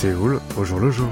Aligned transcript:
Séoul 0.00 0.38
au 0.56 0.62
jour 0.62 0.78
le 0.78 0.92
jour. 0.92 1.08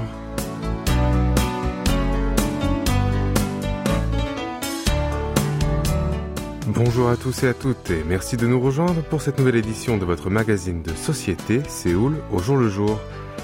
Bonjour 6.67 7.09
à 7.09 7.17
tous 7.17 7.43
et 7.43 7.49
à 7.49 7.53
toutes 7.53 7.91
et 7.91 8.05
merci 8.07 8.37
de 8.37 8.47
nous 8.47 8.61
rejoindre 8.61 9.01
pour 9.09 9.21
cette 9.21 9.39
nouvelle 9.39 9.57
édition 9.57 9.97
de 9.97 10.05
votre 10.05 10.29
magazine 10.29 10.83
de 10.83 10.93
société 10.93 11.63
Séoul 11.67 12.15
au 12.31 12.39
jour 12.39 12.55
le 12.55 12.69
jour. 12.69 12.97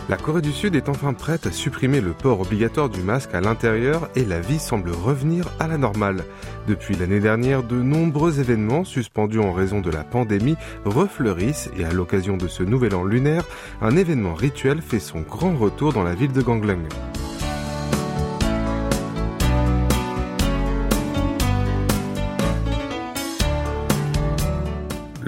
La 0.10 0.18
Corée 0.18 0.42
du 0.42 0.52
Sud 0.52 0.76
est 0.76 0.90
enfin 0.90 1.14
prête 1.14 1.48
à 1.48 1.52
supprimer 1.52 2.02
le 2.02 2.12
port 2.12 2.42
obligatoire 2.42 2.90
du 2.90 3.02
masque 3.02 3.34
à 3.34 3.40
l'intérieur 3.40 4.10
et 4.18 4.26
la 4.26 4.42
vie 4.42 4.60
semble 4.60 4.92
revenir 4.92 5.46
à 5.62 5.68
la 5.68 5.78
normale. 5.78 6.26
Depuis 6.68 6.96
l'année 6.96 7.22
dernière, 7.22 7.64
de 7.64 7.82
nombreux 7.82 8.42
événements 8.42 8.84
suspendus 8.84 9.39
en 9.39 9.54
raison 9.54 9.80
de 9.80 9.89
la 9.89 10.04
pandémie 10.04 10.58
refleurissent 10.84 11.70
et 11.78 11.86
à 11.86 11.94
l'occasion 11.94 12.36
de 12.36 12.50
ce 12.50 12.64
nouvel 12.64 12.96
an 12.96 13.06
lunaire, 13.06 13.46
un 13.82 13.96
événement 13.96 14.34
rituel 14.34 14.82
fait 14.82 15.00
son 15.00 15.21
grand 15.21 15.56
retour 15.56 15.94
dans 15.94 16.04
la 16.04 16.16
ville 16.16 16.33
de 16.33 16.42
Gangneung. 16.42 16.83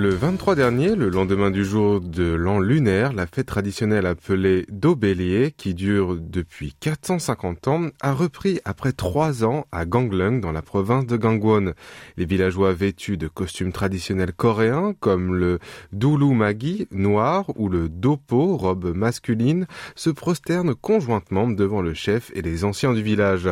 Le 0.06 0.12
23 0.12 0.54
dernier, 0.54 0.96
le 0.96 1.10
lendemain 1.10 1.50
du 1.50 1.66
jour 1.66 2.00
de 2.00 2.32
l'an 2.32 2.60
lunaire, 2.60 3.12
la 3.12 3.26
fête 3.26 3.48
traditionnelle 3.48 4.06
appelée 4.06 4.68
Do-Bélier, 4.70 5.52
qui 5.58 5.74
dure 5.74 6.16
depuis 6.20 6.76
450 6.80 7.68
ans, 7.68 7.88
a 8.02 8.14
repris 8.14 8.60
après 8.66 8.92
trois 8.92 9.44
ans 9.44 9.66
à 9.72 9.88
Gangneung, 9.88 10.42
dans 10.42 10.52
la 10.52 10.62
province 10.62 11.08
de 11.08 11.18
Gangwon. 11.18 11.74
Les 12.18 12.26
villageois 12.26 12.72
vêtus 12.72 13.18
de 13.18 13.28
costumes 13.28 13.72
traditionnels 13.72 14.32
coréens, 14.32 14.94
comme 15.00 15.34
le 15.34 15.58
Dulu 15.92 16.36
Magi, 16.36 16.88
noir, 16.92 17.46
ou 17.56 17.68
le 17.68 17.90
Dopo, 17.90 18.58
robe 18.58 18.96
masculine, 18.96 19.66
se 19.96 20.12
prosternent 20.12 20.76
conjointement 20.76 21.48
devant 21.48 21.82
le 21.82 21.96
chef 21.96 22.32
et 22.36 22.44
les 22.44 22.64
anciens 22.64 22.94
du 22.94 23.02
village. 23.02 23.50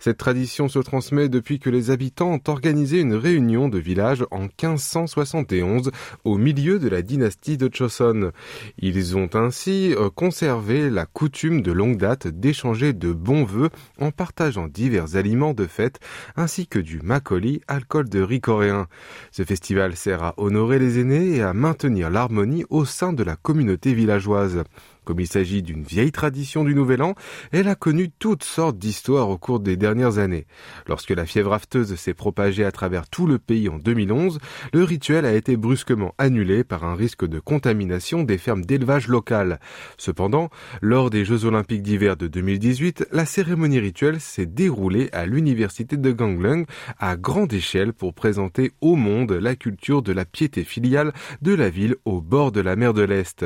Cette 0.00 0.18
tradition 0.18 0.68
se 0.68 0.80
transmet 0.80 1.28
depuis 1.28 1.60
que 1.60 1.70
les 1.70 1.92
habitants 1.92 2.32
ont 2.32 2.50
organisé 2.50 2.98
une 2.98 3.14
réunion 3.14 3.68
de 3.68 3.78
village 3.78 4.24
en 4.32 4.40
1571 4.40 5.83
au 6.24 6.38
milieu 6.38 6.78
de 6.78 6.88
la 6.88 7.02
dynastie 7.02 7.56
de 7.56 7.70
Choson. 7.72 8.32
Ils 8.78 9.16
ont 9.16 9.30
ainsi 9.34 9.94
euh, 9.94 10.10
conservé 10.10 10.90
la 10.90 11.06
coutume 11.06 11.62
de 11.62 11.72
longue 11.72 11.96
date 11.96 12.26
d'échanger 12.26 12.92
de 12.92 13.12
bons 13.12 13.44
vœux 13.44 13.70
en 14.00 14.10
partageant 14.10 14.68
divers 14.68 15.16
aliments 15.16 15.54
de 15.54 15.66
fête 15.66 16.00
ainsi 16.36 16.66
que 16.66 16.78
du 16.78 17.00
makgeolli, 17.00 17.60
alcool 17.68 18.08
de 18.08 18.20
riz 18.20 18.40
coréen. 18.40 18.86
Ce 19.30 19.42
festival 19.44 19.96
sert 19.96 20.22
à 20.22 20.34
honorer 20.36 20.78
les 20.78 20.98
aînés 20.98 21.36
et 21.36 21.42
à 21.42 21.52
maintenir 21.52 22.10
l'harmonie 22.10 22.64
au 22.70 22.84
sein 22.84 23.12
de 23.12 23.22
la 23.22 23.36
communauté 23.36 23.94
villageoise. 23.94 24.64
Comme 25.04 25.20
il 25.20 25.26
s'agit 25.26 25.62
d'une 25.62 25.82
vieille 25.82 26.12
tradition 26.12 26.64
du 26.64 26.74
Nouvel 26.74 27.02
An, 27.02 27.14
elle 27.52 27.68
a 27.68 27.74
connu 27.74 28.10
toutes 28.10 28.44
sortes 28.44 28.78
d'histoires 28.78 29.28
au 29.28 29.38
cours 29.38 29.60
des 29.60 29.76
dernières 29.76 30.18
années. 30.18 30.46
Lorsque 30.86 31.10
la 31.10 31.26
fièvre 31.26 31.52
afteuse 31.52 31.94
s'est 31.96 32.14
propagée 32.14 32.64
à 32.64 32.72
travers 32.72 33.08
tout 33.08 33.26
le 33.26 33.38
pays 33.38 33.68
en 33.68 33.78
2011, 33.78 34.38
le 34.72 34.84
rituel 34.84 35.24
a 35.26 35.34
été 35.34 35.56
brusquement 35.56 36.14
annulé 36.18 36.64
par 36.64 36.84
un 36.84 36.94
risque 36.94 37.26
de 37.26 37.38
contamination 37.38 38.22
des 38.22 38.38
fermes 38.38 38.64
d'élevage 38.64 39.08
locales. 39.08 39.60
Cependant, 39.98 40.50
lors 40.80 41.10
des 41.10 41.24
Jeux 41.24 41.44
olympiques 41.44 41.82
d'hiver 41.82 42.16
de 42.16 42.26
2018, 42.26 43.08
la 43.12 43.26
cérémonie 43.26 43.78
rituelle 43.78 44.20
s'est 44.20 44.46
déroulée 44.46 45.10
à 45.12 45.26
l'université 45.26 45.96
de 45.96 46.12
Gangneung 46.12 46.66
à 46.98 47.16
grande 47.16 47.52
échelle 47.52 47.92
pour 47.92 48.14
présenter 48.14 48.72
au 48.80 48.96
monde 48.96 49.32
la 49.32 49.56
culture 49.56 50.02
de 50.02 50.12
la 50.12 50.24
piété 50.24 50.64
filiale 50.64 51.12
de 51.42 51.54
la 51.54 51.68
ville 51.68 51.96
au 52.04 52.20
bord 52.20 52.52
de 52.52 52.60
la 52.60 52.76
mer 52.76 52.94
de 52.94 53.02
l'Est. 53.02 53.44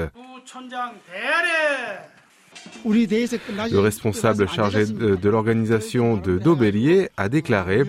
Le 2.85 3.79
responsable 3.79 4.49
chargé 4.49 4.87
de, 4.87 5.29
l'organisation 5.29 6.17
de 6.17 6.39
Dobellier 6.39 7.09
a 7.17 7.29
déclaré, 7.29 7.83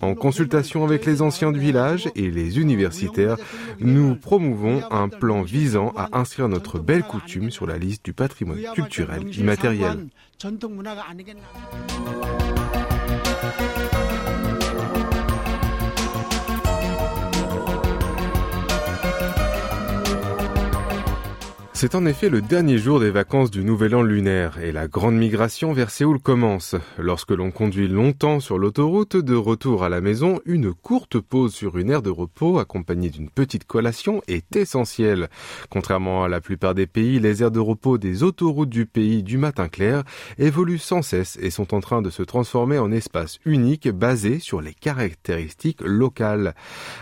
en 0.00 0.14
consultation 0.14 0.84
avec 0.84 1.06
les 1.06 1.22
anciens 1.22 1.52
du 1.52 1.60
village 1.60 2.08
et 2.14 2.30
les 2.30 2.58
universitaires, 2.58 3.36
nous 3.80 4.16
promouvons 4.16 4.82
un 4.90 5.08
plan 5.08 5.42
visant 5.42 5.92
à 5.96 6.18
inscrire 6.18 6.48
notre 6.48 6.78
belle 6.78 7.02
coutume 7.02 7.50
sur 7.50 7.66
la 7.66 7.78
liste 7.78 8.04
du 8.04 8.12
patrimoine 8.12 8.60
culturel 8.74 9.22
immatériel. 9.36 10.06
C'est 21.84 21.96
en 21.96 22.06
effet 22.06 22.30
le 22.30 22.40
dernier 22.40 22.78
jour 22.78 22.98
des 22.98 23.10
vacances 23.10 23.50
du 23.50 23.62
Nouvel 23.62 23.94
An 23.94 24.00
lunaire 24.00 24.58
et 24.58 24.72
la 24.72 24.88
grande 24.88 25.16
migration 25.16 25.74
vers 25.74 25.90
Séoul 25.90 26.18
commence. 26.18 26.76
Lorsque 26.96 27.32
l'on 27.32 27.50
conduit 27.50 27.88
longtemps 27.88 28.40
sur 28.40 28.56
l'autoroute, 28.56 29.18
de 29.18 29.34
retour 29.34 29.84
à 29.84 29.90
la 29.90 30.00
maison, 30.00 30.40
une 30.46 30.72
courte 30.72 31.20
pause 31.20 31.52
sur 31.52 31.76
une 31.76 31.90
aire 31.90 32.00
de 32.00 32.08
repos 32.08 32.58
accompagnée 32.58 33.10
d'une 33.10 33.28
petite 33.28 33.66
collation 33.66 34.22
est 34.28 34.56
essentielle. 34.56 35.28
Contrairement 35.68 36.24
à 36.24 36.28
la 36.28 36.40
plupart 36.40 36.74
des 36.74 36.86
pays, 36.86 37.20
les 37.20 37.42
aires 37.42 37.50
de 37.50 37.60
repos 37.60 37.98
des 37.98 38.22
autoroutes 38.22 38.70
du 38.70 38.86
pays 38.86 39.22
du 39.22 39.36
matin 39.36 39.68
clair 39.68 40.04
évoluent 40.38 40.78
sans 40.78 41.02
cesse 41.02 41.38
et 41.42 41.50
sont 41.50 41.74
en 41.74 41.80
train 41.80 42.00
de 42.00 42.08
se 42.08 42.22
transformer 42.22 42.78
en 42.78 42.92
espaces 42.92 43.40
uniques 43.44 43.90
basés 43.90 44.38
sur 44.38 44.62
les 44.62 44.72
caractéristiques 44.72 45.82
locales. 45.82 46.54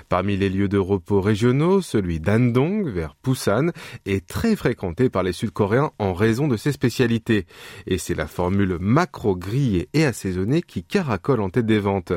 Parmi 0.09 0.37
les 0.37 0.49
lieux 0.49 0.67
de 0.69 0.79
repos 0.79 1.21
régionaux, 1.21 1.83
celui 1.83 2.19
d'Andong 2.19 2.89
vers 2.89 3.15
Busan 3.23 3.69
est 4.07 4.27
très 4.27 4.57
fréquent 4.57 4.72
fréquenté 4.73 5.11
par 5.11 5.23
les 5.23 5.35
Sud-Coréens 5.35 5.91
en 5.99 6.15
raison 6.15 6.49
de 6.49 6.57
ses 6.57 6.73
spécialités. 6.73 7.45
Et 7.87 7.99
c'est 7.99 8.15
la 8.15 8.27
formule 8.27 8.79
macro 8.81 9.37
grillée 9.37 9.91
et 9.93 10.07
assaisonnée 10.07 10.63
qui 10.63 10.83
caracole 10.83 11.43
en 11.43 11.51
tête 11.51 11.67
des 11.67 11.79
ventes. 11.79 12.15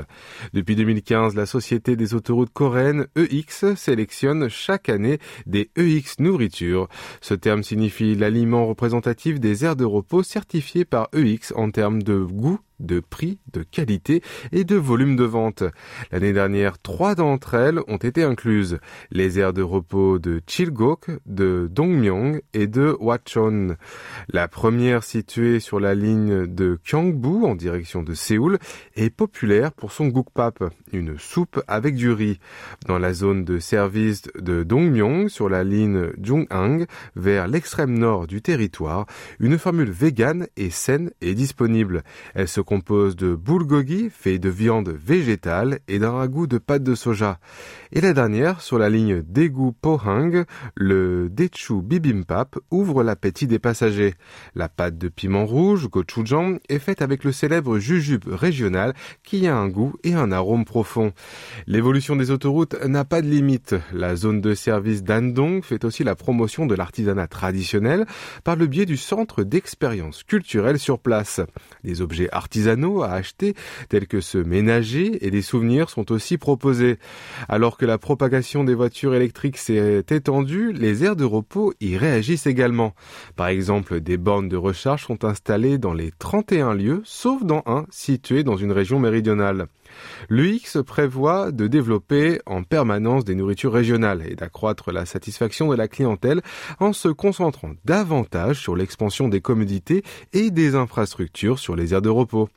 Depuis 0.54 0.78
2015, 0.78 1.36
la 1.36 1.46
Société 1.46 1.98
des 1.98 2.14
autoroutes 2.14 2.54
coréennes 2.54 3.08
EX 3.18 3.76
sélectionne 3.76 4.48
chaque 4.48 4.88
année 4.88 5.20
des 5.46 5.70
EX 5.76 6.20
nourriture. 6.20 6.88
Ce 7.20 7.34
terme 7.34 7.62
signifie 7.62 8.16
l'aliment 8.16 8.66
représentatif 8.68 9.42
des 9.42 9.66
aires 9.66 9.76
de 9.76 9.84
repos 9.84 10.24
certifiées 10.24 10.86
par 10.86 11.10
EX 11.14 11.52
en 11.58 11.72
termes 11.72 12.04
de 12.04 12.20
goût, 12.20 12.60
de 12.80 13.00
prix, 13.00 13.40
de 13.54 13.64
qualité 13.64 14.22
et 14.52 14.64
de 14.64 14.76
volume 14.76 15.16
de 15.16 15.24
vente. 15.24 15.64
L'année 16.12 16.34
dernière, 16.34 16.80
trois 16.80 17.16
d'entre 17.16 17.54
elles 17.54 17.80
ont 17.88 17.98
été 17.98 18.24
incluses. 18.24 18.80
Les 19.12 19.40
aires 19.40 19.54
de 19.54 19.62
repos 19.62 20.20
de 20.20 20.42
Chilgok, 20.48 21.10
de 21.26 21.70
Dongmyong 21.72 22.42
et 22.54 22.68
de 22.68 22.96
Wachon. 23.00 23.76
La 24.30 24.48
première 24.48 25.04
située 25.04 25.60
sur 25.60 25.80
la 25.80 25.96
ligne 25.96 26.48
de 26.48 26.80
Gyeongbu 26.84 27.46
en 27.46 27.56
direction 27.56 28.04
de 28.04 28.14
Séoul 28.14 28.60
est 28.96 29.10
populaire 29.10 29.72
pour 29.72 29.92
son 29.92 30.08
gukpap, 30.08 30.64
une 30.92 31.18
soupe 31.18 31.62
avec 31.68 31.96
du 31.96 32.12
riz. 32.12 32.40
Dans 32.88 33.00
la 33.00 33.14
zone 33.14 33.46
de 33.46 33.60
service 33.60 34.24
de 34.40 34.64
Dongmyong 34.64 35.30
sur 35.30 35.50
la 35.50 35.64
ligne 35.64 36.12
Junghang 36.22 36.86
vers 37.16 37.48
l'extrême 37.48 37.98
nord 37.98 38.28
du 38.28 38.42
territoire, 38.42 39.06
une 39.40 39.58
formule 39.58 39.92
végane 39.92 40.48
et 40.58 40.70
saine 40.70 41.12
est 41.22 41.34
disponible. 41.34 42.04
Elle 42.34 42.48
se 42.48 42.62
compose 42.66 43.16
de 43.16 43.36
bulgogi, 43.36 44.10
fait 44.10 44.40
de 44.40 44.50
viande 44.50 44.90
végétale 44.90 45.80
et 45.88 46.00
d'un 46.00 46.12
ragoût 46.12 46.48
de 46.48 46.58
pâte 46.58 46.84
de 46.84 46.96
soja. 46.96 47.40
Et 47.94 48.02
la 48.02 48.14
dernière, 48.14 48.62
sur 48.62 48.78
la 48.78 48.90
ligne 48.90 49.22
Daegu 49.22 49.72
Pohang, 49.80 50.44
le 50.76 51.30
Dechu 51.30 51.82
Bibimbap 51.82 52.58
ouvre 52.72 53.04
l'appétit 53.04 53.48
des 53.48 53.60
passagers. 53.60 54.16
La 54.56 54.68
pâte 54.68 54.98
de 54.98 55.08
piment 55.08 55.46
rouge, 55.46 55.88
gochujang, 55.88 56.58
est 56.68 56.80
faite 56.80 57.02
avec 57.02 57.24
le 57.24 57.32
célèbre 57.32 57.78
jujube 57.78 58.26
régional 58.28 58.94
qui 59.24 59.48
a 59.48 59.56
un 59.56 59.70
goût 59.70 59.94
et 60.04 60.16
un 60.16 60.32
arôme 60.32 60.66
profond. 60.66 61.14
L'évolution 61.68 62.16
des 62.16 62.32
autoroutes 62.32 62.76
n'a 62.86 63.06
pas 63.06 63.22
de 63.22 63.28
limite. 63.28 63.76
La 63.94 64.16
zone 64.16 64.42
de 64.42 64.56
service 64.56 65.04
d'Andong 65.04 65.64
fait 65.64 65.86
aussi 65.86 66.04
la 66.04 66.16
promotion 66.16 66.66
de 66.66 66.74
l'artisanat 66.76 67.28
traditionnel 67.28 68.06
par 68.44 68.56
le 68.56 68.66
biais 68.66 68.88
du 68.88 68.98
centre 68.98 69.44
d'expérience 69.44 70.24
culturelle 70.24 70.80
sur 70.80 71.00
place. 71.00 71.42
Des 71.84 72.02
objets 72.02 72.30
artisanaux 72.32 72.55
artisanaux 72.56 73.04
à 73.04 73.12
acheter, 73.12 73.54
tels 73.90 74.08
que 74.08 74.22
ce 74.22 74.38
ménager 74.38 75.26
et 75.26 75.30
des 75.30 75.42
souvenirs 75.42 75.90
sont 75.90 76.10
aussi 76.14 76.38
proposés. 76.38 76.98
Alors 77.50 77.76
que 77.76 77.86
la 77.86 77.98
propagation 77.98 78.64
des 78.64 78.74
voitures 78.74 79.14
électriques 79.14 79.58
s'est 79.58 80.06
étendue, 80.10 80.72
les 80.72 81.04
aires 81.04 81.18
de 81.18 81.26
repos 81.26 81.74
y 81.82 81.98
réagissent 81.98 82.48
également. 82.48 82.94
Par 83.36 83.48
exemple, 83.48 84.00
des 84.00 84.16
bornes 84.16 84.48
de 84.48 84.56
recharge 84.56 85.06
sont 85.06 85.26
installées 85.26 85.78
dans 85.78 85.94
les 85.94 86.12
31 86.18 86.74
lieux, 86.76 87.02
sauf 87.04 87.44
dans 87.44 87.64
un 87.66 87.86
situé 87.90 88.44
dans 88.44 88.56
une 88.56 88.72
région 88.72 89.00
méridionale. 89.00 89.68
L'UX 90.30 90.84
prévoit 90.86 91.52
de 91.52 91.68
développer 91.68 92.40
en 92.46 92.64
permanence 92.64 93.26
des 93.26 93.36
nourritures 93.36 93.74
régionales 93.74 94.24
et 94.28 94.36
d'accroître 94.36 94.92
la 94.92 95.06
satisfaction 95.06 95.70
de 95.70 95.76
la 95.76 95.88
clientèle 95.88 96.42
en 96.80 96.94
se 96.94 97.10
concentrant 97.10 97.72
davantage 97.86 98.60
sur 98.60 98.76
l'expansion 98.76 99.28
des 99.28 99.42
commodités 99.42 100.04
et 100.34 100.52
des 100.52 100.76
infrastructures 100.76 101.60
sur 101.60 101.76
les 101.76 101.94
aires 101.94 102.02
de 102.02 102.10
repos. 102.10 102.50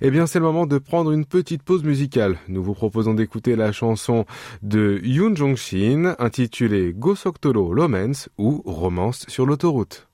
Eh 0.00 0.10
bien, 0.10 0.26
c'est 0.26 0.38
le 0.38 0.44
moment 0.44 0.66
de 0.66 0.78
prendre 0.78 1.12
une 1.12 1.24
petite 1.24 1.62
pause 1.62 1.84
musicale. 1.84 2.38
Nous 2.48 2.62
vous 2.62 2.74
proposons 2.74 3.14
d'écouter 3.14 3.56
la 3.56 3.72
chanson 3.72 4.26
de 4.62 5.00
Yoon 5.02 5.34
Jong-shin 5.34 6.16
intitulée 6.18 6.92
Gosoktoro 6.92 7.72
Lomens 7.72 8.28
ou 8.38 8.62
Romance 8.64 9.24
sur 9.28 9.46
l'autoroute. 9.46 10.08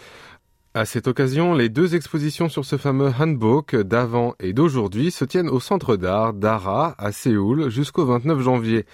À 0.76 0.86
cette 0.86 1.08
occasion, 1.08 1.54
les 1.54 1.70
deux 1.70 1.94
expositions 1.94 2.50
sur 2.50 2.66
ce 2.66 2.78
fameux 2.78 3.12
handbook 3.20 3.76
d'avant 3.76 4.34
et 4.40 4.54
d'aujourd'hui 4.54 5.12
se 5.12 5.24
tiennent 5.24 5.48
au 5.48 5.60
centre 5.60 5.98
d'art 5.98 6.34
d'Ara 6.34 6.96
à 6.98 7.12
Séoul 7.12 7.70
jusqu'au 7.70 8.06
29 8.06 8.42
janvier. 8.42 8.88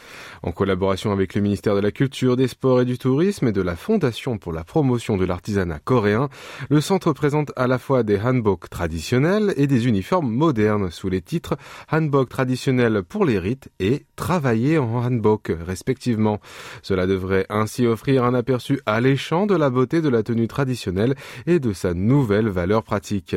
En 0.43 0.51
collaboration 0.51 1.13
avec 1.13 1.35
le 1.35 1.41
ministère 1.41 1.75
de 1.75 1.79
la 1.79 1.91
Culture, 1.91 2.35
des 2.35 2.49
Sports 2.49 2.81
et 2.81 2.85
du 2.85 2.97
Tourisme 2.97 3.47
et 3.47 3.53
de 3.53 3.61
la 3.61 3.77
Fondation 3.77 4.37
pour 4.37 4.51
la 4.51 4.65
promotion 4.65 5.15
de 5.15 5.23
l'artisanat 5.23 5.79
coréen, 5.79 6.27
le 6.69 6.81
centre 6.81 7.13
présente 7.13 7.53
à 7.55 7.65
la 7.65 7.77
fois 7.77 8.03
des 8.03 8.19
handbooks 8.19 8.69
traditionnels 8.69 9.53
et 9.55 9.65
des 9.65 9.87
uniformes 9.87 10.29
modernes 10.29 10.91
sous 10.91 11.07
les 11.07 11.21
titres 11.21 11.55
handbook 11.89 12.27
traditionnel 12.27 13.03
pour 13.03 13.23
les 13.23 13.39
rites 13.39 13.69
et 13.79 14.05
travailler 14.17 14.79
en 14.79 14.95
hanbok 14.95 15.53
respectivement. 15.65 16.41
Cela 16.81 17.07
devrait 17.07 17.45
ainsi 17.47 17.87
offrir 17.87 18.25
un 18.25 18.33
aperçu 18.33 18.81
alléchant 18.85 19.45
de 19.45 19.55
la 19.55 19.69
beauté 19.69 20.01
de 20.01 20.09
la 20.09 20.23
tenue 20.23 20.49
traditionnelle 20.49 21.15
et 21.47 21.59
de 21.59 21.68
de 21.69 21.73
sa 21.73 21.93
nouvelle 21.93 22.49
valeur 22.49 22.83
pratique. 22.83 23.35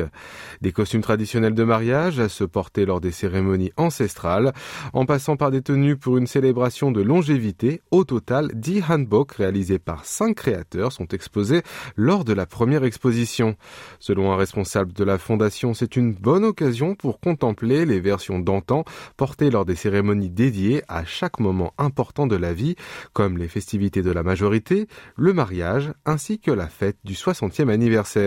Des 0.61 0.71
costumes 0.71 1.01
traditionnels 1.01 1.53
de 1.53 1.63
mariage 1.63 2.19
à 2.19 2.29
se 2.29 2.43
porter 2.43 2.85
lors 2.85 2.99
des 2.99 3.11
cérémonies 3.11 3.71
ancestrales, 3.77 4.53
en 4.93 5.05
passant 5.05 5.37
par 5.37 5.51
des 5.51 5.61
tenues 5.61 5.97
pour 5.97 6.17
une 6.17 6.25
célébration 6.25 6.91
de 6.91 7.01
longévité, 7.01 7.81
au 7.91 8.03
total 8.03 8.49
10 8.55 8.83
handbooks 8.89 9.33
réalisés 9.33 9.77
par 9.77 10.05
5 10.05 10.35
créateurs 10.35 10.91
sont 10.91 11.07
exposés 11.09 11.61
lors 11.95 12.25
de 12.25 12.33
la 12.33 12.47
première 12.47 12.83
exposition. 12.83 13.55
Selon 13.99 14.31
un 14.31 14.35
responsable 14.35 14.93
de 14.93 15.03
la 15.03 15.19
fondation, 15.19 15.75
c'est 15.75 15.95
une 15.95 16.13
bonne 16.13 16.43
occasion 16.43 16.95
pour 16.95 17.19
contempler 17.19 17.85
les 17.85 17.99
versions 17.99 18.39
d'antan 18.39 18.83
portées 19.15 19.51
lors 19.51 19.65
des 19.65 19.75
cérémonies 19.75 20.31
dédiées 20.31 20.81
à 20.87 21.05
chaque 21.05 21.39
moment 21.39 21.73
important 21.77 22.25
de 22.25 22.35
la 22.35 22.53
vie, 22.53 22.75
comme 23.13 23.37
les 23.37 23.47
festivités 23.47 24.01
de 24.01 24.11
la 24.11 24.23
majorité, 24.23 24.87
le 25.17 25.33
mariage 25.33 25.93
ainsi 26.05 26.39
que 26.39 26.49
la 26.49 26.67
fête 26.67 26.97
du 27.03 27.13
60e 27.13 27.69
anniversaire. 27.69 28.22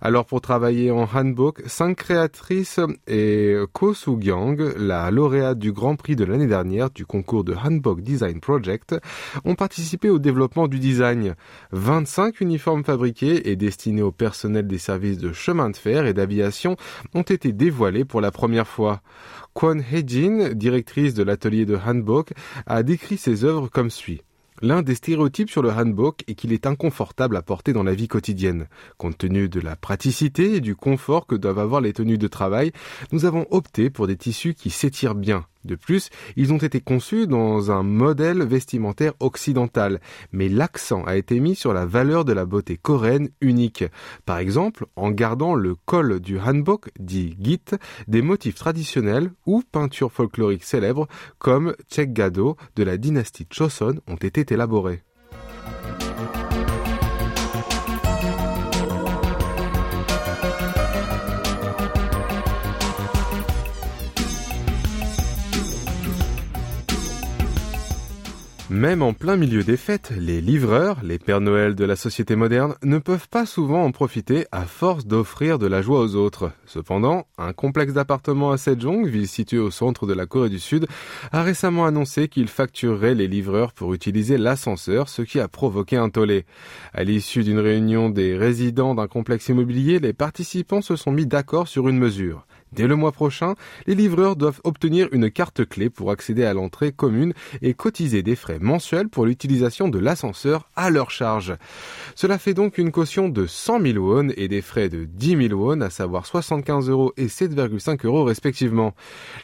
Alors 0.00 0.26
pour 0.26 0.42
travailler 0.42 0.90
en 0.90 1.08
handbook, 1.12 1.62
cinq 1.66 1.96
créatrices 1.96 2.78
et 3.06 3.56
Ko 3.72 3.94
Soo-gyang, 3.94 4.74
la 4.76 5.10
lauréate 5.10 5.58
du 5.58 5.72
Grand 5.72 5.96
Prix 5.96 6.14
de 6.14 6.24
l'année 6.24 6.46
dernière 6.46 6.90
du 6.90 7.06
concours 7.06 7.42
de 7.42 7.54
Handbook 7.54 8.02
Design 8.02 8.40
Project, 8.40 8.94
ont 9.46 9.54
participé 9.54 10.10
au 10.10 10.18
développement 10.18 10.68
du 10.68 10.78
design. 10.78 11.34
25 11.72 12.42
uniformes 12.42 12.84
fabriqués 12.84 13.50
et 13.50 13.56
destinés 13.56 14.02
au 14.02 14.12
personnel 14.12 14.66
des 14.66 14.76
services 14.76 15.16
de 15.16 15.32
chemin 15.32 15.70
de 15.70 15.76
fer 15.76 16.04
et 16.04 16.12
d'aviation 16.12 16.76
ont 17.14 17.22
été 17.22 17.52
dévoilés 17.52 18.04
pour 18.04 18.20
la 18.20 18.30
première 18.30 18.68
fois. 18.68 19.00
Kwon 19.54 19.78
Hejin, 19.78 20.52
directrice 20.52 21.14
de 21.14 21.22
l'atelier 21.22 21.64
de 21.64 21.76
Handbook, 21.76 22.32
a 22.66 22.82
décrit 22.82 23.16
ses 23.16 23.44
œuvres 23.44 23.68
comme 23.68 23.88
suit. 23.88 24.20
L'un 24.64 24.80
des 24.80 24.94
stéréotypes 24.94 25.50
sur 25.50 25.60
le 25.60 25.68
hanbok 25.68 26.24
est 26.26 26.34
qu'il 26.34 26.54
est 26.54 26.66
inconfortable 26.66 27.36
à 27.36 27.42
porter 27.42 27.74
dans 27.74 27.82
la 27.82 27.92
vie 27.92 28.08
quotidienne. 28.08 28.66
Compte 28.96 29.18
tenu 29.18 29.50
de 29.50 29.60
la 29.60 29.76
praticité 29.76 30.54
et 30.54 30.62
du 30.62 30.74
confort 30.74 31.26
que 31.26 31.34
doivent 31.34 31.58
avoir 31.58 31.82
les 31.82 31.92
tenues 31.92 32.16
de 32.16 32.28
travail, 32.28 32.72
nous 33.12 33.26
avons 33.26 33.46
opté 33.50 33.90
pour 33.90 34.06
des 34.06 34.16
tissus 34.16 34.54
qui 34.54 34.70
s'étirent 34.70 35.16
bien, 35.16 35.44
de 35.64 35.74
plus, 35.74 36.10
ils 36.36 36.52
ont 36.52 36.58
été 36.58 36.80
conçus 36.80 37.26
dans 37.26 37.70
un 37.70 37.82
modèle 37.82 38.42
vestimentaire 38.42 39.12
occidental, 39.20 40.00
mais 40.32 40.48
l'accent 40.48 41.04
a 41.04 41.16
été 41.16 41.40
mis 41.40 41.54
sur 41.54 41.72
la 41.72 41.86
valeur 41.86 42.24
de 42.24 42.32
la 42.32 42.44
beauté 42.44 42.76
coréenne 42.76 43.30
unique. 43.40 43.84
Par 44.26 44.38
exemple, 44.38 44.86
en 44.96 45.10
gardant 45.10 45.54
le 45.54 45.74
col 45.86 46.20
du 46.20 46.38
hanbok, 46.38 46.90
dit 46.98 47.36
git, 47.40 47.60
des 48.08 48.22
motifs 48.22 48.56
traditionnels 48.56 49.32
ou 49.46 49.62
peintures 49.70 50.12
folkloriques 50.12 50.64
célèbres 50.64 51.08
comme 51.38 51.74
Gado 51.96 52.56
de 52.76 52.82
la 52.82 52.96
dynastie 52.96 53.46
Choson 53.50 54.00
ont 54.06 54.16
été 54.16 54.44
élaborés. 54.52 55.02
Même 68.74 69.02
en 69.02 69.12
plein 69.12 69.36
milieu 69.36 69.62
des 69.62 69.76
fêtes, 69.76 70.12
les 70.18 70.40
livreurs, 70.40 70.98
les 71.04 71.20
Pères 71.20 71.40
Noël 71.40 71.76
de 71.76 71.84
la 71.84 71.94
société 71.94 72.34
moderne, 72.34 72.74
ne 72.82 72.98
peuvent 72.98 73.28
pas 73.28 73.46
souvent 73.46 73.84
en 73.84 73.92
profiter 73.92 74.46
à 74.50 74.62
force 74.62 75.06
d'offrir 75.06 75.60
de 75.60 75.68
la 75.68 75.80
joie 75.80 76.00
aux 76.00 76.16
autres. 76.16 76.50
Cependant, 76.66 77.28
un 77.38 77.52
complexe 77.52 77.92
d'appartements 77.92 78.50
à 78.50 78.56
Sejong, 78.56 79.06
ville 79.06 79.28
située 79.28 79.60
au 79.60 79.70
centre 79.70 80.08
de 80.08 80.12
la 80.12 80.26
Corée 80.26 80.48
du 80.48 80.58
Sud, 80.58 80.88
a 81.30 81.44
récemment 81.44 81.86
annoncé 81.86 82.26
qu'il 82.26 82.48
facturerait 82.48 83.14
les 83.14 83.28
livreurs 83.28 83.72
pour 83.72 83.94
utiliser 83.94 84.38
l'ascenseur, 84.38 85.08
ce 85.08 85.22
qui 85.22 85.38
a 85.38 85.46
provoqué 85.46 85.96
un 85.96 86.10
tollé. 86.10 86.44
À 86.92 87.04
l'issue 87.04 87.44
d'une 87.44 87.60
réunion 87.60 88.10
des 88.10 88.36
résidents 88.36 88.96
d'un 88.96 89.06
complexe 89.06 89.50
immobilier, 89.50 90.00
les 90.00 90.12
participants 90.12 90.82
se 90.82 90.96
sont 90.96 91.12
mis 91.12 91.26
d'accord 91.26 91.68
sur 91.68 91.88
une 91.88 91.98
mesure. 91.98 92.44
Dès 92.74 92.88
le 92.88 92.96
mois 92.96 93.12
prochain, 93.12 93.54
les 93.86 93.94
livreurs 93.94 94.34
doivent 94.34 94.60
obtenir 94.64 95.08
une 95.12 95.30
carte 95.30 95.64
clé 95.64 95.90
pour 95.90 96.10
accéder 96.10 96.44
à 96.44 96.54
l'entrée 96.54 96.90
commune 96.90 97.32
et 97.62 97.72
cotiser 97.72 98.22
des 98.22 98.34
frais 98.34 98.58
mensuels 98.60 99.08
pour 99.08 99.26
l'utilisation 99.26 99.88
de 99.88 100.00
l'ascenseur 100.00 100.68
à 100.74 100.90
leur 100.90 101.12
charge. 101.12 101.54
Cela 102.16 102.36
fait 102.36 102.54
donc 102.54 102.78
une 102.78 102.90
caution 102.90 103.28
de 103.28 103.46
100 103.46 103.80
000 103.80 103.98
won 103.98 104.28
et 104.36 104.48
des 104.48 104.60
frais 104.60 104.88
de 104.88 105.04
10 105.04 105.48
000 105.48 105.60
won, 105.60 105.80
à 105.82 105.90
savoir 105.90 106.26
75 106.26 106.88
euros 106.88 107.12
et 107.16 107.26
7,5 107.26 108.04
euros 108.06 108.24
respectivement. 108.24 108.94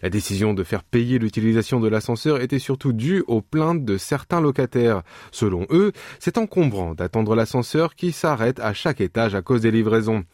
La 0.03 0.11
décision 0.11 0.53
de 0.53 0.65
faire 0.65 0.83
payer 0.83 1.19
l'utilisation 1.21 1.79
de 1.79 1.89
l'ascenseur 1.89 2.41
était 2.41 2.59
surtout 2.59 2.93
due 2.93 3.23
aux 3.29 3.43
plaintes 3.43 3.85
de 3.85 3.97
certains 3.97 4.41
locataires. 4.41 5.03
Selon 5.31 5.67
eux, 5.71 5.93
c'est 6.19 6.37
encombrant 6.37 6.95
d'attendre 6.95 7.37
l'ascenseur 7.37 7.95
qui 7.95 8.11
s'arrête 8.11 8.59
à 8.59 8.73
chaque 8.73 9.01
étage 9.01 9.37
à 9.37 9.43
cause 9.43 9.61
des 9.61 9.71
livraisons. 9.71 10.25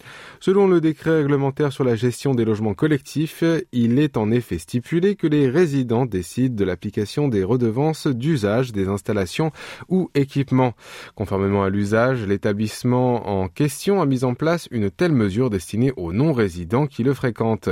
Selon 0.40 0.66
le 0.66 0.80
décret 0.80 1.18
réglementaire 1.18 1.72
sur 1.72 1.84
la 1.84 1.94
gestion 1.94 2.34
des 2.34 2.44
logements 2.44 2.74
collectif, 2.86 3.42
il 3.72 3.98
est 3.98 4.16
en 4.16 4.30
effet 4.30 4.58
stipulé 4.58 5.16
que 5.16 5.26
les 5.26 5.50
résidents 5.50 6.06
décident 6.06 6.54
de 6.54 6.64
l'application 6.64 7.26
des 7.26 7.42
redevances 7.42 8.06
d'usage 8.06 8.70
des 8.70 8.86
installations 8.86 9.50
ou 9.88 10.08
équipements. 10.14 10.74
Conformément 11.16 11.64
à 11.64 11.68
l'usage, 11.68 12.24
l'établissement 12.24 13.28
en 13.28 13.48
question 13.48 14.00
a 14.00 14.06
mis 14.06 14.22
en 14.22 14.34
place 14.34 14.68
une 14.70 14.88
telle 14.88 15.10
mesure 15.10 15.50
destinée 15.50 15.92
aux 15.96 16.12
non-résidents 16.12 16.86
qui 16.86 17.02
le 17.02 17.12
fréquentent. 17.12 17.70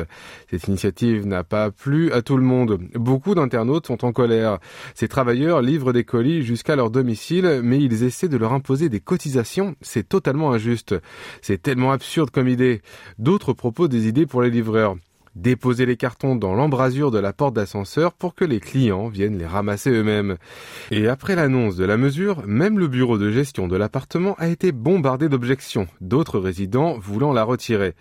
Cette 0.50 0.66
initiative 0.66 1.28
n'a 1.28 1.44
pas 1.44 1.70
plu 1.70 2.10
à 2.10 2.20
tout 2.20 2.36
le 2.36 2.42
monde. 2.42 2.80
Beaucoup 2.94 3.36
d'internautes 3.36 3.86
sont 3.86 4.04
en 4.04 4.10
colère. 4.10 4.58
Ces 4.96 5.06
travailleurs 5.06 5.62
livrent 5.62 5.92
des 5.92 6.02
colis 6.02 6.42
jusqu'à 6.42 6.74
leur 6.74 6.90
domicile, 6.90 7.60
mais 7.62 7.78
ils 7.78 8.02
essaient 8.02 8.26
de 8.26 8.36
leur 8.36 8.52
imposer 8.52 8.88
des 8.88 8.98
cotisations. 8.98 9.76
C'est 9.80 10.08
totalement 10.08 10.50
injuste. 10.50 10.96
C'est 11.40 11.62
tellement 11.62 11.92
absurde 11.92 12.30
comme 12.30 12.48
idée. 12.48 12.82
D'autres 13.20 13.52
proposent 13.52 13.90
des 13.90 14.08
idées 14.08 14.26
pour 14.26 14.42
les 14.42 14.50
livreurs 14.50 14.96
déposer 15.34 15.86
les 15.86 15.96
cartons 15.96 16.36
dans 16.36 16.54
l'embrasure 16.54 17.10
de 17.10 17.18
la 17.18 17.32
porte 17.32 17.54
d'ascenseur 17.54 18.12
pour 18.12 18.34
que 18.34 18.44
les 18.44 18.60
clients 18.60 19.08
viennent 19.08 19.38
les 19.38 19.46
ramasser 19.46 19.90
eux-mêmes. 19.90 20.36
Et 20.90 21.08
après 21.08 21.34
l'annonce 21.34 21.76
de 21.76 21.84
la 21.84 21.96
mesure, 21.96 22.42
même 22.46 22.78
le 22.78 22.88
bureau 22.88 23.18
de 23.18 23.30
gestion 23.30 23.68
de 23.68 23.76
l'appartement 23.76 24.34
a 24.38 24.48
été 24.48 24.72
bombardé 24.72 25.28
d'objections, 25.28 25.86
d'autres 26.00 26.38
résidents 26.38 26.98
voulant 26.98 27.32
la 27.32 27.44
retirer. 27.44 27.94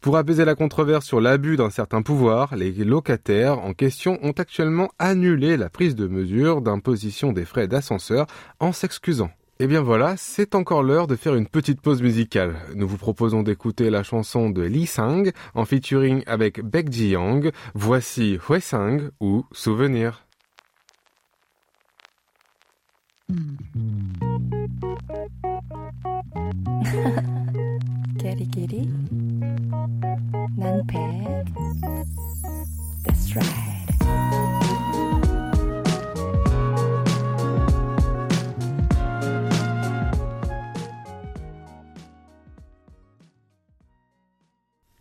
Pour 0.00 0.16
apaiser 0.16 0.44
la 0.44 0.54
controverse 0.54 1.06
sur 1.06 1.20
l'abus 1.20 1.56
d'un 1.56 1.70
certain 1.70 2.02
pouvoir, 2.02 2.56
les 2.56 2.72
locataires 2.72 3.58
en 3.60 3.72
question 3.72 4.18
ont 4.22 4.32
actuellement 4.32 4.90
annulé 4.98 5.56
la 5.56 5.70
prise 5.70 5.94
de 5.94 6.06
mesure 6.06 6.62
d'imposition 6.62 7.32
des 7.32 7.44
frais 7.44 7.68
d'ascenseur 7.68 8.26
en 8.58 8.72
s'excusant. 8.72 9.30
Eh 9.62 9.66
bien 9.66 9.82
voilà, 9.82 10.16
c'est 10.16 10.54
encore 10.54 10.82
l'heure 10.82 11.06
de 11.06 11.16
faire 11.16 11.34
une 11.34 11.46
petite 11.46 11.82
pause 11.82 12.00
musicale. 12.00 12.56
Nous 12.74 12.88
vous 12.88 12.96
proposons 12.96 13.42
d'écouter 13.42 13.90
la 13.90 14.02
chanson 14.02 14.48
de 14.48 14.62
Lee 14.62 14.86
Sang 14.86 15.24
en 15.54 15.66
featuring 15.66 16.22
avec 16.26 16.62
Baek 16.62 16.90
Ji 16.90 17.10
Young. 17.10 17.52
Voici 17.74 18.38
Sang 18.62 19.10
ou 19.20 19.44
Souvenir. 19.52 20.24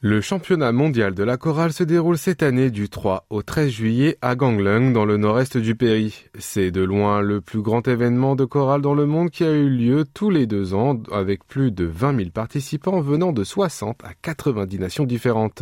Le 0.10 0.22
championnat 0.22 0.72
mondial 0.72 1.14
de 1.14 1.22
la 1.22 1.38
chorale 1.38 1.72
se 1.72 1.84
déroule 1.84 2.18
cette 2.18 2.42
année 2.42 2.72
du 2.72 2.90
3 2.90 3.28
au 3.30 3.44
13 3.44 3.70
juillet 3.70 4.18
à 4.24 4.36
Gangneung 4.36 4.92
dans 4.92 5.06
le 5.06 5.18
nord-est 5.18 5.56
du 5.56 5.76
pays. 5.76 6.26
C'est 6.40 6.72
de 6.72 6.82
loin 6.82 7.22
le 7.22 7.42
plus 7.42 7.62
grand 7.62 7.88
événement 7.88 8.36
de 8.36 8.44
chorale 8.44 8.82
dans 8.82 8.96
le 8.96 9.06
monde 9.06 9.30
qui 9.30 9.44
a 9.44 9.52
eu 9.52 9.70
lieu 9.70 10.06
tous 10.12 10.32
les 10.32 10.48
deux 10.48 10.74
ans 10.74 11.00
avec 11.12 11.46
plus 11.46 11.72
de 11.72 11.86
20 11.86 12.18
000 12.18 12.30
participants 12.32 13.02
venant 13.02 13.34
de 13.34 13.44
60 13.44 14.04
à 14.04 14.16
90 14.20 14.80
nations 14.80 15.06
différentes. 15.06 15.62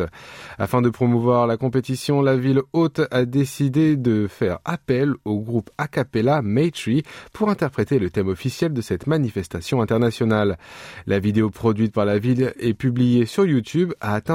Afin 0.57 0.81
de 0.81 0.89
promouvoir 0.89 1.45
la 1.45 1.57
compétition, 1.57 2.21
la 2.21 2.37
ville 2.37 2.61
haute 2.71 3.01
a 3.11 3.25
décidé 3.25 3.97
de 3.97 4.27
faire 4.29 4.59
appel 4.63 5.11
au 5.25 5.41
groupe 5.41 5.71
a 5.77 5.89
cappella 5.89 6.41
Maytree 6.41 7.03
pour 7.33 7.49
interpréter 7.49 7.99
le 7.99 8.09
thème 8.09 8.29
officiel 8.29 8.71
de 8.71 8.79
cette 8.79 9.07
manifestation 9.07 9.81
internationale. 9.81 10.57
La 11.05 11.19
vidéo 11.19 11.49
produite 11.49 11.91
par 11.91 12.05
la 12.05 12.17
ville 12.17 12.53
est 12.61 12.75
publiée 12.75 13.25
sur 13.25 13.45
YouTube 13.45 13.91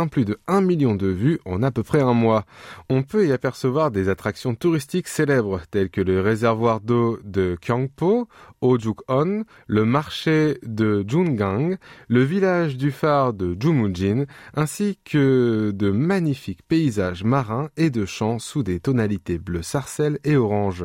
plus 0.09 0.25
de 0.25 0.39
1 0.47 0.61
million 0.61 0.95
de 0.95 1.07
vues 1.07 1.41
en 1.45 1.63
à 1.63 1.71
peu 1.71 1.83
près 1.83 2.01
un 2.01 2.15
mois. 2.15 2.45
On 2.89 3.03
peut 3.03 3.27
y 3.27 3.33
apercevoir 3.33 3.91
des 3.91 4.09
attractions 4.09 4.55
touristiques 4.55 5.09
célèbres 5.09 5.61
telles 5.71 5.91
que 5.91 6.01
le 6.01 6.21
réservoir 6.21 6.81
d'eau 6.81 7.19
de 7.25 7.57
Kyangpo, 7.61 8.29
Ojuk-on, 8.61 9.45
le 9.67 9.85
marché 9.85 10.59
de 10.63 11.05
Jungang, 11.07 11.77
le 12.09 12.23
village 12.23 12.77
du 12.77 12.93
phare 12.93 13.33
de 13.33 13.57
Jumujin, 13.59 14.27
ainsi 14.55 14.99
que 15.05 15.73
de 15.75 15.91
magnifiques 15.91 16.63
paysages 16.69 17.25
marins 17.25 17.71
et 17.77 17.91
de 17.91 18.07
champs 18.07 18.39
sous 18.39 18.63
des 18.63 18.79
tonalités 18.79 19.39
bleu 19.39 19.63
sarcelle 19.63 20.19
et 20.25 20.37
orange. 20.37 20.85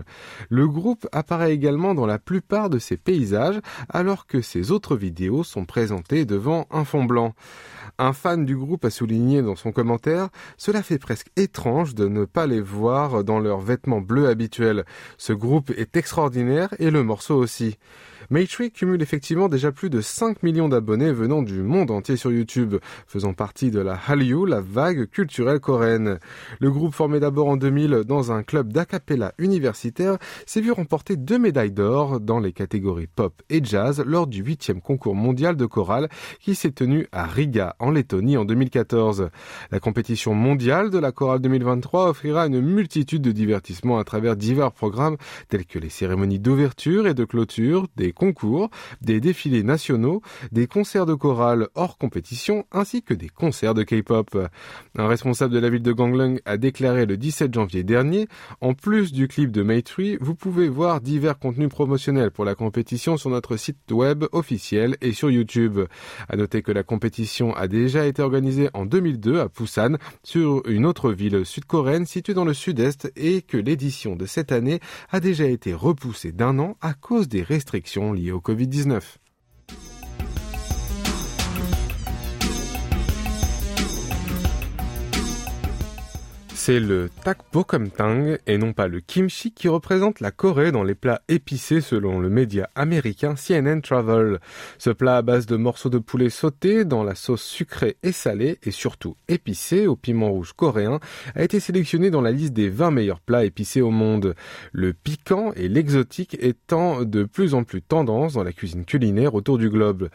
Le 0.50 0.68
groupe 0.68 1.08
apparaît 1.12 1.54
également 1.54 1.94
dans 1.94 2.08
la 2.08 2.20
plupart 2.20 2.70
de 2.70 2.80
ces 2.80 2.98
paysages 2.98 3.60
alors 3.90 4.26
que 4.26 4.42
ses 4.42 4.72
autres 4.72 4.96
vidéos 4.96 5.44
sont 5.44 5.66
présentées 5.66 6.26
devant 6.26 6.68
un 6.72 6.84
fond 6.84 7.04
blanc. 7.04 7.36
Un 8.00 8.14
fan 8.14 8.46
du 8.46 8.56
groupe 8.56 8.86
a 8.86 8.90
souligné 8.90 9.07
dans 9.08 9.56
son 9.56 9.72
commentaire 9.72 10.30
Cela 10.58 10.84
fait 10.84 11.00
presque 11.00 11.28
étrange 11.36 11.96
de 11.96 12.08
ne 12.08 12.26
pas 12.26 12.46
les 12.46 12.62
voir 12.62 13.24
dans 13.24 13.40
leurs 13.40 13.62
vêtements 13.62 14.02
bleus 14.02 14.28
habituels. 14.28 14.86
Ce 15.18 15.34
groupe 15.34 15.72
est 15.78 15.96
extraordinaire 15.96 16.74
et 16.80 16.92
le 16.92 17.04
morceau 17.04 17.36
aussi. 17.36 17.78
Maytree 18.30 18.72
cumule 18.72 19.02
effectivement 19.02 19.48
déjà 19.48 19.72
plus 19.72 19.90
de 19.90 20.02
5 20.02 20.44
millions 20.44 20.68
d'abonnés 20.68 21.14
venant 21.14 21.42
du 21.42 21.62
monde 21.62 21.92
entier 21.92 22.18
sur 22.18 22.30
YouTube, 22.30 22.76
faisant 23.08 23.34
partie 23.34 23.72
de 23.72 23.80
la 23.80 23.98
Hallyu, 24.08 24.46
la 24.46 24.60
vague 24.60 25.06
culturelle 25.10 25.62
coréenne. 25.62 26.20
Le 26.60 26.70
groupe 26.70 26.94
formé 26.94 27.22
d'abord 27.22 27.48
en 27.48 27.56
2000 27.56 28.02
dans 28.06 28.34
un 28.34 28.44
club 28.44 28.74
d'acapella 28.74 29.32
universitaire 29.38 30.18
s'est 30.46 30.60
vu 30.60 30.72
remporter 30.72 31.16
deux 31.16 31.40
médailles 31.40 31.72
d'or 31.72 32.20
dans 32.20 32.40
les 32.40 32.52
catégories 32.52 33.08
pop 33.08 33.42
et 33.50 33.64
jazz 33.64 34.04
lors 34.06 34.28
du 34.28 34.44
huitième 34.44 34.82
concours 34.82 35.16
mondial 35.16 35.56
de 35.56 35.66
chorale 35.66 36.10
qui 36.42 36.54
s'est 36.54 36.72
tenu 36.72 37.08
à 37.14 37.24
Riga 37.24 37.78
en 37.80 37.92
Lettonie 37.92 38.36
en 38.36 38.44
2014. 38.44 39.30
La 39.72 39.80
compétition 39.80 40.34
mondiale 40.34 40.90
de 40.90 41.00
la 41.00 41.14
chorale 41.14 41.40
2023 41.40 42.10
offrira 42.10 42.48
une 42.48 42.60
multitude 42.60 43.22
de 43.22 43.32
divertissements 43.32 44.00
à 44.00 44.04
travers 44.04 44.36
divers 44.36 44.74
programmes 44.74 45.16
tels 45.48 45.66
que 45.66 45.80
les 45.80 45.90
cérémonies 45.90 46.40
d'ouverture 46.40 47.08
et 47.08 47.14
de 47.14 47.24
clôture, 47.24 47.88
des 47.96 48.12
concours, 48.18 48.70
des 49.02 49.22
défilés 49.22 49.64
nationaux, 49.64 50.22
des 50.52 50.68
concerts 50.68 51.06
de 51.06 51.14
chorale 51.14 51.70
hors 51.76 51.98
compétition 51.98 52.66
ainsi 52.72 53.02
que 53.04 53.14
des 53.14 53.30
concerts 53.30 53.74
de 53.74 53.84
K-pop. 53.84 54.38
Un 54.98 55.08
responsable 55.08 55.54
de 55.54 55.60
la 55.60 55.70
ville 55.70 55.84
de 55.84 55.94
Gangneung 55.94 56.40
a 56.46 56.58
déclaré 56.58 57.06
le 57.06 57.16
17 57.16 57.54
janvier 57.54 57.84
dernier, 57.84 58.28
en 58.62 58.74
plus 58.74 59.12
du 59.14 59.28
clip 59.28 59.52
de 59.52 59.62
Maytree, 59.62 60.18
vous 60.20 60.36
pouvez 60.36 60.68
voir 60.68 61.02
divers 61.02 61.40
contenus 61.40 61.70
promotionnels 61.70 62.32
pour 62.32 62.46
la 62.46 62.56
compétition 62.56 63.18
sur 63.18 63.30
notre 63.30 63.56
site 63.58 63.78
web 63.92 64.26
officiel 64.32 64.98
et 65.02 65.14
sur 65.14 65.30
YouTube. 65.30 65.80
À 66.28 66.36
noter 66.36 66.62
que 66.62 66.72
la 66.72 66.84
compétition 66.84 67.56
a 67.56 67.68
déjà 67.68 68.06
été 68.06 68.22
organisée 68.22 68.70
en 68.74 68.86
2002 68.86 69.40
à 69.40 69.48
Busan 69.48 69.98
sur 70.24 70.64
une 70.68 70.86
autre 70.86 71.12
ville 71.12 71.46
sud-coréenne 71.46 72.06
située 72.06 72.34
dans 72.34 72.46
le 72.46 72.54
sud-est 72.54 73.12
et 73.16 73.42
que 73.42 73.58
l'édition 73.58 74.16
de 74.16 74.26
cette 74.26 74.52
année 74.52 74.80
a 75.10 75.20
déjà 75.20 75.46
été 75.46 75.74
repoussée 75.74 76.32
d'un 76.32 76.60
an 76.60 76.78
à 76.82 76.94
cause 76.94 77.28
des 77.28 77.44
restrictions 77.44 77.97
liées 78.14 78.32
au 78.32 78.40
Covid-19. 78.40 79.02
C'est 86.68 86.82
le 86.82 87.10
takbokumtang 87.24 88.40
et 88.46 88.58
non 88.58 88.74
pas 88.74 88.90
le 88.90 89.00
kimchi 89.00 89.54
qui 89.54 89.70
représente 89.70 90.20
la 90.20 90.32
Corée 90.32 90.74
dans 90.74 90.84
les 90.84 90.96
plats 90.96 91.22
épicés 91.30 91.80
selon 91.80 92.20
le 92.20 92.30
média 92.30 92.70
américain 92.76 93.36
CNN 93.36 93.80
Travel. 93.80 94.40
Ce 94.78 94.90
plat 94.90 95.16
à 95.16 95.22
base 95.22 95.46
de 95.46 95.56
morceaux 95.56 95.88
de 95.88 95.98
poulet 95.98 96.30
sautés 96.30 96.84
dans 96.84 97.06
la 97.06 97.16
sauce 97.16 97.42
sucrée 97.42 97.96
et 98.04 98.12
salée 98.12 98.60
et 98.64 98.72
surtout 98.72 99.16
épicé 99.30 99.88
au 99.88 99.96
piment 99.96 100.30
rouge 100.30 100.52
coréen 100.52 101.00
a 101.36 101.44
été 101.46 101.62
sélectionné 101.62 102.10
dans 102.10 102.20
la 102.20 102.34
liste 102.34 102.52
des 102.52 102.68
20 102.68 102.92
meilleurs 102.92 103.22
plats 103.22 103.46
épicés 103.46 103.80
au 103.80 103.92
monde. 103.92 104.36
Le 104.74 104.92
piquant 104.92 105.54
et 105.56 105.70
l'exotique 105.70 106.36
étant 106.42 107.06
de 107.06 107.24
plus 107.24 107.54
en 107.54 107.64
plus 107.64 107.82
tendance 107.82 108.34
dans 108.34 108.44
la 108.44 108.52
cuisine 108.52 108.84
culinaire 108.84 109.36
autour 109.36 109.58
du 109.58 109.70
globe. 109.70 110.10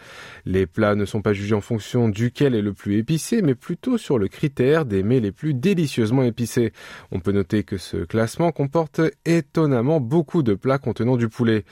Les 0.44 0.66
plats 0.66 0.97
ne 0.97 1.06
sont 1.06 1.23
pas 1.23 1.32
jugés 1.32 1.54
en 1.54 1.62
fonction 1.62 2.11
duquel 2.11 2.54
est 2.54 2.61
le 2.61 2.75
plus 2.75 2.99
épicé 2.99 3.40
mais 3.40 3.54
plutôt 3.54 3.97
sur 3.97 4.18
le 4.18 4.28
critère 4.28 4.85
des 4.85 5.02
mets 5.02 5.21
les 5.21 5.32
plus 5.32 5.54
délicieusement 5.54 6.23
épicés 6.23 6.41
on 7.11 7.20
peut 7.20 7.32
noter 7.32 7.64
que 7.64 7.76
ce 7.76 7.99
classement 7.99 8.52
comporte 8.52 9.00
étonnamment 9.25 10.00
beaucoup 10.00 10.42
de 10.42 10.54
plats 10.54 10.78
contenant 10.78 11.16
du 11.16 11.28
poulet. 11.28 11.64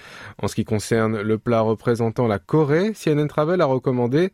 En 0.43 0.49
ce 0.49 0.55
qui 0.55 0.65
concerne 0.65 1.21
le 1.21 1.39
plat 1.39 1.61
représentant 1.61 2.27
la 2.27 2.39
Corée, 2.39 2.93
CNN 2.93 3.27
Travel 3.27 3.61
a 3.61 3.67
recommandé, 3.67 4.33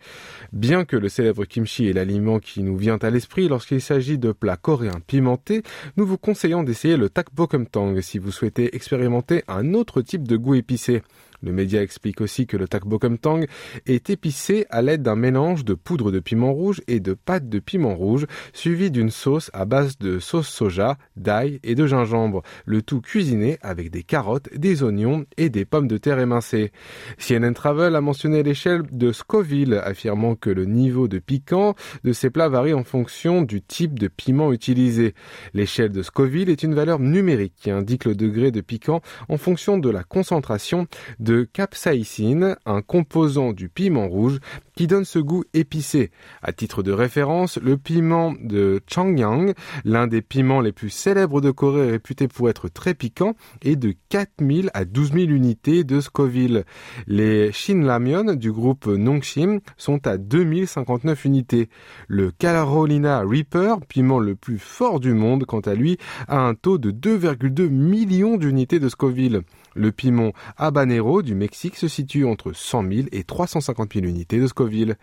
bien 0.52 0.85
que 0.85 0.97
le 0.97 1.09
célèbre 1.09 1.45
kimchi 1.45 1.88
est 1.88 1.93
l'aliment 1.93 2.38
qui 2.38 2.62
nous 2.62 2.76
vient 2.76 2.99
à 2.99 3.11
l'esprit 3.11 3.49
lorsqu'il 3.49 3.81
s'agit 3.81 4.19
de 4.19 4.33
plats 4.33 4.57
coréens 4.57 5.00
pimentés, 5.07 5.62
nous 5.97 6.07
vous 6.07 6.19
conseillons 6.19 6.62
d'essayer 6.62 6.97
le 6.97 7.09
takbokumtang 7.09 8.00
si 8.00 8.19
vous 8.19 8.33
souhaitez 8.33 8.75
expérimenter 8.75 9.45
un 9.49 9.75
autre 9.75 10.02
type 10.02 10.26
de 10.26 10.37
goût 10.37 10.55
épicé. 10.55 11.02
Le 11.43 11.52
média 11.52 11.83
explique 11.83 12.21
aussi 12.21 12.47
que 12.47 12.57
le 12.57 12.66
tang 12.69 13.45
est 13.87 14.11
épicé 14.11 14.66
à 14.71 14.83
l'aide 14.83 15.02
d'un 15.02 15.16
mélange 15.16 15.64
de 15.64 15.75
poudre 15.75 16.11
de 16.11 16.21
piment 16.21 16.52
rouge 16.52 16.83
et 16.88 17.00
de 17.00 17.14
pâte 17.14 17.49
de 17.49 17.59
piment 17.59 17.95
rouge, 17.95 18.26
suivi 18.52 18.90
d'une 18.90 19.11
sauce 19.11 19.50
à 19.52 19.64
base 19.64 19.99
de 19.99 20.19
sauce 20.19 20.49
soja, 20.49 20.97
d'ail 21.16 21.61
et 21.62 21.75
de 21.75 21.87
gingembre, 21.87 22.43
le 22.64 22.83
tout 22.83 23.00
cuisiné 23.00 23.59
avec 23.62 23.90
des 23.90 24.02
carottes, 24.02 24.49
des 24.57 24.83
oignons 24.83 25.25
et 25.37 25.49
des 25.49 25.64
pommes 25.64 25.88
de 25.88 25.99
terre 25.99 26.19
émincées. 26.19 26.73
CNN 27.19 27.52
Travel 27.52 27.95
a 27.97 28.00
mentionné 28.00 28.43
l'échelle 28.43 28.83
de 28.90 29.12
Scoville, 29.12 29.81
affirmant 29.85 30.35
que 30.35 30.50
le 30.50 30.64
niveau 30.64 31.09
de 31.09 31.19
piquant 31.19 31.75
de 32.05 32.12
ces 32.12 32.31
plats 32.31 32.49
varie 32.49 32.75
en 32.75 32.85
fonction 32.85 33.43
du 33.43 33.62
type 33.62 33.99
de 33.99 34.09
piment 34.09 34.52
utilisé. 34.52 35.14
L'échelle 35.55 35.93
de 35.93 36.02
Scoville 36.02 36.50
est 36.50 36.62
une 36.62 36.75
valeur 36.75 36.99
numérique 36.99 37.55
qui 37.57 37.71
indique 37.71 38.05
le 38.05 38.14
degré 38.14 38.50
de 38.50 38.61
piquant 38.61 39.00
en 39.28 39.37
fonction 39.37 39.78
de 39.78 39.90
la 39.90 40.05
concentration 40.05 40.87
capsaïcine, 41.35 42.56
un 42.66 42.83
composant 42.83 43.52
du 43.52 43.68
piment 43.68 44.09
rouge 44.09 44.38
qui 44.76 44.87
donne 44.87 45.04
ce 45.04 45.18
goût 45.18 45.45
épicé. 45.54 46.11
À 46.42 46.52
titre 46.52 46.83
de 46.83 46.92
référence, 46.92 47.56
le 47.56 47.76
piment 47.78 48.35
de 48.40 48.80
Changyang, 48.87 49.54
l'un 49.85 50.06
des 50.06 50.23
piments 50.23 50.61
les 50.61 50.73
plus 50.73 50.90
célèbres 50.90 51.40
de 51.40 51.50
Corée 51.50 51.90
réputé 51.90 52.28
pour 52.28 52.50
être 52.50 52.68
très 52.68 52.95
piquant, 52.95 53.35
est 53.62 53.76
de 53.76 53.95
4000 54.11 54.71
à 54.75 54.85
12 54.85 55.12
000 55.12 55.25
unités 55.30 55.83
de 55.83 56.00
Scoville. 56.00 56.64
Les 57.06 57.52
Shinramyeon 57.52 58.35
du 58.35 58.52
groupe 58.52 58.87
Nongshim 58.87 59.61
sont 59.78 60.06
à 60.06 60.18
2059 60.18 61.25
unités. 61.25 61.71
Le 62.06 62.30
Carolina 62.30 63.23
Reaper, 63.23 63.80
piment 63.88 64.18
le 64.18 64.37
plus 64.37 64.59
fort 64.59 65.00
du 65.00 65.14
monde 65.14 65.47
quant 65.47 65.61
à 65.61 65.75
lui, 65.75 65.97
a 66.28 66.38
un 66.38 66.54
taux 66.54 66.78
de 66.78 66.90
2,2 66.90 67.68
millions 67.68 68.37
d'unités 68.37 68.78
de 68.78 68.88
Scoville. 68.88 69.42
Le 69.76 69.92
piment 69.92 70.33
habanero 70.56 71.21
du 71.21 71.35
Mexique 71.35 71.76
se 71.76 71.87
situe 71.87 72.25
entre 72.25 72.52
100 72.52 72.83
000 72.90 73.09
et 73.12 73.25
350 73.25 73.92
000 73.92 74.06
unités 74.06 74.40
de 74.40 74.47
Scoville. 74.47 74.97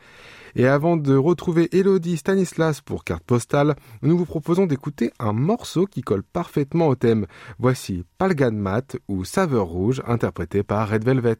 Et 0.56 0.68
avant 0.68 0.98
de 0.98 1.16
retrouver 1.16 1.70
Elodie 1.72 2.18
Stanislas 2.18 2.82
pour 2.82 3.04
carte 3.04 3.24
postale, 3.24 3.76
nous 4.02 4.18
vous 4.18 4.26
proposons 4.26 4.66
d'écouter 4.66 5.12
un 5.20 5.34
morceau 5.34 5.86
qui 5.86 6.02
colle 6.02 6.24
parfaitement 6.24 6.88
au 6.88 6.96
thème. 6.96 7.28
Voici 7.60 8.04
Palgan 8.18 8.52
Mat 8.52 8.98
ou 9.08 9.26
Saveur 9.26 9.66
Rouge 9.66 10.02
interprété 10.08 10.64
par 10.64 10.90
Red 10.90 11.06
Velvet. 11.06 11.38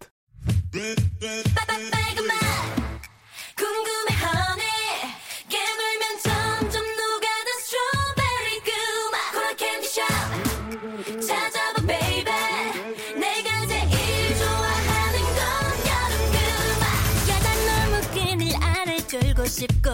싶고 19.63 19.93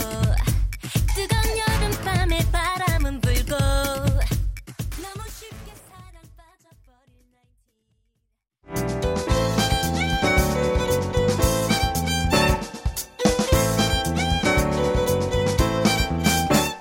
뜨거운 1.14 1.44
여름밤에 1.58 2.38
바람은 2.50 3.20
불고 3.20 3.56
너무 3.56 5.20
쉽게 5.28 5.72
사랑 5.88 6.22
빠져버릴 6.36 7.14
나이트 7.32 7.74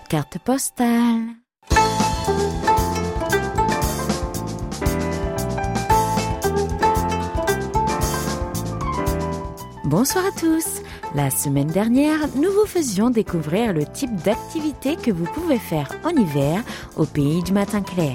Carte 0.10 0.40
postale. 0.40 1.44
Bonsoir 9.86 10.26
à 10.26 10.32
tous. 10.32 10.77
La 11.19 11.31
semaine 11.31 11.67
dernière, 11.67 12.29
nous 12.37 12.53
vous 12.53 12.65
faisions 12.65 13.11
découvrir 13.11 13.73
le 13.73 13.85
type 13.85 14.15
d'activité 14.23 14.95
que 14.95 15.11
vous 15.11 15.25
pouvez 15.25 15.59
faire 15.59 15.91
en 16.05 16.11
hiver 16.11 16.63
au 16.97 17.07
pays 17.07 17.43
du 17.43 17.53
matin 17.53 17.83
clair. 17.83 18.15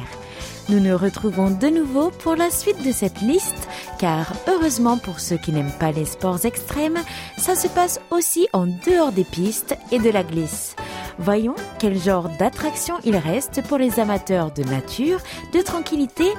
Nous 0.70 0.80
nous 0.80 0.98
retrouvons 0.98 1.50
de 1.50 1.68
nouveau 1.68 2.12
pour 2.12 2.38
la 2.38 2.50
suite 2.50 2.82
de 2.82 2.94
cette 2.94 3.20
liste, 3.20 3.68
car 4.00 4.32
heureusement 4.48 4.98
pour 4.98 5.20
ceux 5.20 5.36
qui 5.36 5.52
n'aiment 5.52 5.78
pas 5.82 5.92
les 5.92 6.06
sports 6.06 6.46
extrêmes, 6.46 6.98
ça 7.38 7.56
se 7.56 7.68
passe 7.68 8.00
aussi 8.10 8.48
en 8.54 8.68
dehors 8.68 9.12
des 9.12 9.26
pistes 9.26 9.76
et 9.92 10.00
de 10.00 10.10
la 10.10 10.24
glisse. 10.24 10.78
Voyons 11.20 11.56
quel 11.80 12.00
genre 12.00 12.30
d'attraction 12.40 12.96
il 13.04 13.18
reste 13.18 13.64
pour 13.64 13.80
les 13.80 14.00
amateurs 14.00 14.54
de 14.54 14.64
nature, 14.64 15.20
de 15.52 15.62
tranquillité 15.62 16.32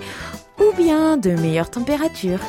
ou 0.58 0.74
bien 0.74 1.18
de 1.18 1.32
meilleure 1.32 1.70
température. 1.70 2.40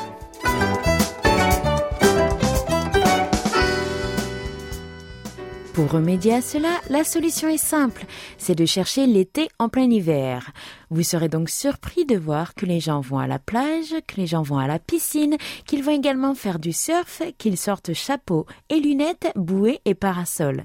Pour 5.76 5.90
remédier 5.90 6.32
à 6.32 6.40
cela, 6.40 6.80
la 6.88 7.04
solution 7.04 7.50
est 7.50 7.58
simple, 7.58 8.06
c'est 8.38 8.54
de 8.54 8.64
chercher 8.64 9.06
l'été 9.06 9.50
en 9.58 9.68
plein 9.68 9.90
hiver. 9.90 10.52
Vous 10.90 11.02
serez 11.02 11.28
donc 11.28 11.50
surpris 11.50 12.04
de 12.04 12.16
voir 12.16 12.54
que 12.54 12.64
les 12.64 12.78
gens 12.78 13.00
vont 13.00 13.18
à 13.18 13.26
la 13.26 13.38
plage, 13.38 13.94
que 14.06 14.16
les 14.16 14.26
gens 14.26 14.42
vont 14.42 14.58
à 14.58 14.68
la 14.68 14.78
piscine, 14.78 15.36
qu'ils 15.66 15.82
vont 15.82 15.92
également 15.92 16.34
faire 16.34 16.58
du 16.58 16.72
surf, 16.72 17.22
qu'ils 17.38 17.56
sortent 17.56 17.92
chapeau 17.92 18.46
et 18.68 18.78
lunettes, 18.78 19.32
bouées 19.34 19.80
et 19.84 19.94
parasol. 19.94 20.64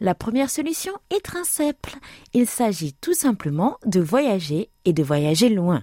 La 0.00 0.14
première 0.14 0.50
solution 0.50 0.92
est 1.10 1.24
très 1.24 1.44
simple. 1.44 1.96
Il 2.32 2.46
s'agit 2.46 2.92
tout 2.92 3.14
simplement 3.14 3.78
de 3.86 4.00
voyager 4.00 4.70
et 4.84 4.92
de 4.92 5.02
voyager 5.02 5.48
loin. 5.48 5.82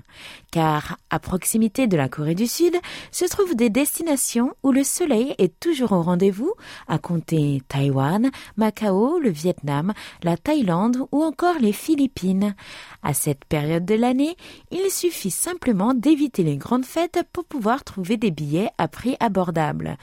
Car 0.51 0.97
à 1.09 1.19
proximité 1.19 1.87
de 1.87 1.97
la 1.97 2.07
Corée 2.07 2.35
du 2.35 2.47
Sud 2.47 2.75
se 3.11 3.25
trouvent 3.25 3.55
des 3.55 3.69
destinations 3.69 4.53
où 4.63 4.71
le 4.71 4.83
soleil 4.83 5.35
est 5.39 5.59
toujours 5.59 5.91
au 5.91 6.01
rendez-vous, 6.01 6.53
à 6.87 6.99
compter 6.99 7.61
Taïwan, 7.67 8.31
Macao, 8.55 9.19
le 9.19 9.29
Vietnam, 9.29 9.93
la 10.23 10.37
Thaïlande 10.37 10.97
ou 11.11 11.23
encore 11.23 11.59
les 11.59 11.73
Philippines. 11.73 12.55
À 13.01 13.13
cette 13.13 13.43
période 13.45 13.72
de 13.79 13.95
l'année, 13.95 14.35
il 14.71 14.89
suffit 14.89 15.31
simplement 15.31 15.93
d'éviter 15.93 16.43
les 16.43 16.57
grandes 16.57 16.85
fêtes 16.85 17.19
pour 17.31 17.45
pouvoir 17.45 17.83
trouver 17.83 18.17
des 18.17 18.31
billets 18.31 18.69
à 18.77 18.87
prix 18.87 19.15
abordable. 19.19 19.97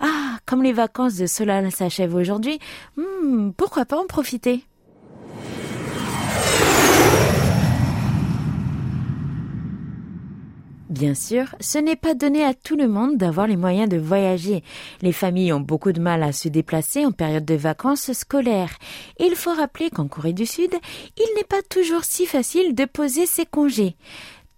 Ah, 0.00 0.38
comme 0.46 0.62
les 0.62 0.72
vacances 0.72 1.16
de 1.16 1.26
Solal 1.26 1.70
s'achèvent 1.70 2.14
aujourd'hui, 2.14 2.58
hmm, 2.96 3.50
pourquoi 3.56 3.84
pas 3.84 3.98
en 3.98 4.06
profiter? 4.06 4.64
Bien 10.90 11.14
sûr, 11.14 11.54
ce 11.60 11.78
n'est 11.78 11.96
pas 11.96 12.14
donné 12.14 12.44
à 12.44 12.52
tout 12.52 12.76
le 12.76 12.88
monde 12.88 13.16
d'avoir 13.16 13.46
les 13.46 13.56
moyens 13.56 13.88
de 13.88 13.96
voyager. 13.96 14.62
Les 15.00 15.12
familles 15.12 15.54
ont 15.54 15.60
beaucoup 15.60 15.92
de 15.92 16.00
mal 16.00 16.22
à 16.22 16.32
se 16.32 16.48
déplacer 16.48 17.06
en 17.06 17.12
période 17.12 17.46
de 17.46 17.54
vacances 17.54 18.12
scolaires. 18.12 18.76
Il 19.18 19.34
faut 19.34 19.54
rappeler 19.54 19.88
qu'en 19.88 20.08
Corée 20.08 20.34
du 20.34 20.44
Sud, 20.44 20.74
il 21.16 21.36
n'est 21.36 21.44
pas 21.44 21.62
toujours 21.62 22.04
si 22.04 22.26
facile 22.26 22.74
de 22.74 22.84
poser 22.84 23.24
ses 23.24 23.46
congés. 23.46 23.96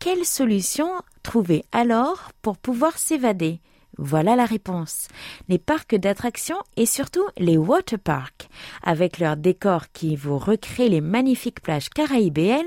Quelle 0.01 0.25
solution 0.25 0.89
trouver 1.23 1.65
alors 1.71 2.31
pour 2.43 2.59
pouvoir 2.59 2.99
s'évader? 2.99 3.61
Voilà 3.99 4.37
la 4.37 4.45
réponse. 4.45 5.09
Les 5.49 5.59
parcs 5.59 5.95
d'attractions 5.95 6.59
et 6.77 6.87
surtout 6.87 7.25
les 7.39 7.57
water 7.57 7.99
parks. 7.99 8.49
Avec 8.83 9.19
leurs 9.19 9.37
décors 9.37 9.91
qui 9.93 10.17
vous 10.17 10.39
recréent 10.39 10.89
les 10.91 11.01
magnifiques 11.01 11.61
plages 11.61 11.89
caraïbéennes, 11.91 12.65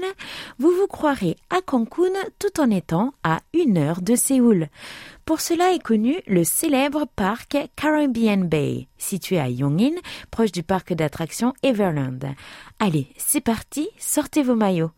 vous 0.58 0.72
vous 0.72 0.88
croirez 0.88 1.36
à 1.50 1.62
Cancun 1.62 1.90
tout 2.40 2.60
en 2.60 2.70
étant 2.70 3.14
à 3.24 3.40
une 3.54 3.78
heure 3.78 4.02
de 4.02 4.16
Séoul. 4.16 4.68
Pour 5.30 5.42
cela 5.42 5.74
est 5.74 5.84
connu 5.84 6.16
le 6.26 6.44
célèbre 6.44 7.06
parc 7.16 7.56
Caribbean 7.76 8.48
Bay, 8.48 8.88
situé 8.98 9.40
à 9.40 9.48
Yongin, 9.48 9.94
proche 10.32 10.52
du 10.52 10.64
parc 10.64 10.92
d'attractions 10.92 11.54
Everland. 11.62 12.34
Allez, 12.80 13.08
c'est 13.16 13.40
parti, 13.40 13.90
sortez 14.00 14.42
vos 14.42 14.56
maillots. 14.56 14.90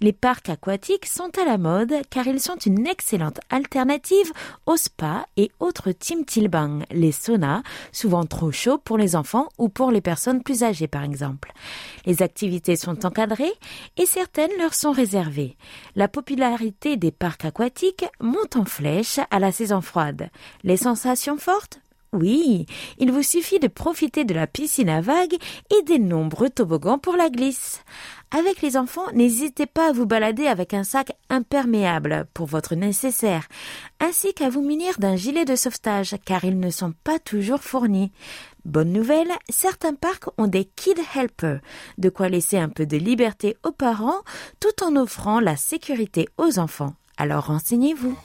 Les 0.00 0.12
parcs 0.12 0.48
aquatiques 0.48 1.06
sont 1.06 1.30
à 1.42 1.44
la 1.44 1.58
mode 1.58 1.92
car 2.08 2.28
ils 2.28 2.38
sont 2.38 2.54
une 2.54 2.86
excellente 2.86 3.40
alternative 3.50 4.30
aux 4.66 4.76
spas 4.76 5.26
et 5.36 5.50
autres 5.58 5.90
Tim 5.90 6.22
Tilbang, 6.22 6.84
les 6.92 7.10
saunas, 7.10 7.62
souvent 7.90 8.24
trop 8.24 8.52
chauds 8.52 8.78
pour 8.78 8.96
les 8.96 9.16
enfants 9.16 9.48
ou 9.58 9.68
pour 9.68 9.90
les 9.90 10.00
personnes 10.00 10.44
plus 10.44 10.62
âgées 10.62 10.86
par 10.86 11.02
exemple. 11.02 11.52
Les 12.06 12.22
activités 12.22 12.76
sont 12.76 13.04
encadrées 13.04 13.54
et 13.96 14.06
certaines 14.06 14.56
leur 14.56 14.74
sont 14.74 14.92
réservées. 14.92 15.56
La 15.96 16.06
popularité 16.06 16.96
des 16.96 17.10
parcs 17.10 17.44
aquatiques 17.44 18.06
monte 18.20 18.54
en 18.54 18.64
flèche 18.64 19.18
à 19.30 19.40
la 19.40 19.50
saison 19.50 19.79
Les 20.64 20.76
sensations 20.76 21.38
fortes? 21.38 21.80
Oui, 22.12 22.66
il 22.98 23.12
vous 23.12 23.22
suffit 23.22 23.60
de 23.60 23.68
profiter 23.68 24.24
de 24.24 24.34
la 24.34 24.48
piscine 24.48 24.88
à 24.88 25.00
vagues 25.00 25.36
et 25.70 25.82
des 25.84 26.00
nombreux 26.00 26.50
toboggans 26.50 26.98
pour 26.98 27.16
la 27.16 27.30
glisse. 27.30 27.84
Avec 28.32 28.62
les 28.62 28.76
enfants, 28.76 29.06
n'hésitez 29.14 29.66
pas 29.66 29.90
à 29.90 29.92
vous 29.92 30.06
balader 30.06 30.48
avec 30.48 30.74
un 30.74 30.82
sac 30.82 31.12
imperméable 31.28 32.26
pour 32.34 32.46
votre 32.46 32.74
nécessaire, 32.74 33.46
ainsi 34.00 34.34
qu'à 34.34 34.50
vous 34.50 34.62
munir 34.62 34.98
d'un 34.98 35.14
gilet 35.14 35.44
de 35.44 35.54
sauvetage, 35.54 36.16
car 36.24 36.44
ils 36.44 36.58
ne 36.58 36.70
sont 36.70 36.94
pas 37.04 37.20
toujours 37.20 37.60
fournis. 37.60 38.10
Bonne 38.64 38.92
nouvelle, 38.92 39.30
certains 39.48 39.94
parcs 39.94 40.28
ont 40.36 40.48
des 40.48 40.64
kid 40.64 40.98
helpers, 41.14 41.60
de 41.98 42.08
quoi 42.08 42.28
laisser 42.28 42.58
un 42.58 42.68
peu 42.68 42.86
de 42.86 42.96
liberté 42.96 43.56
aux 43.64 43.72
parents 43.72 44.22
tout 44.58 44.84
en 44.84 44.96
offrant 44.96 45.38
la 45.38 45.56
sécurité 45.56 46.28
aux 46.38 46.58
enfants. 46.58 46.94
Alors 47.16 47.46
renseignez-vous. 47.46 48.16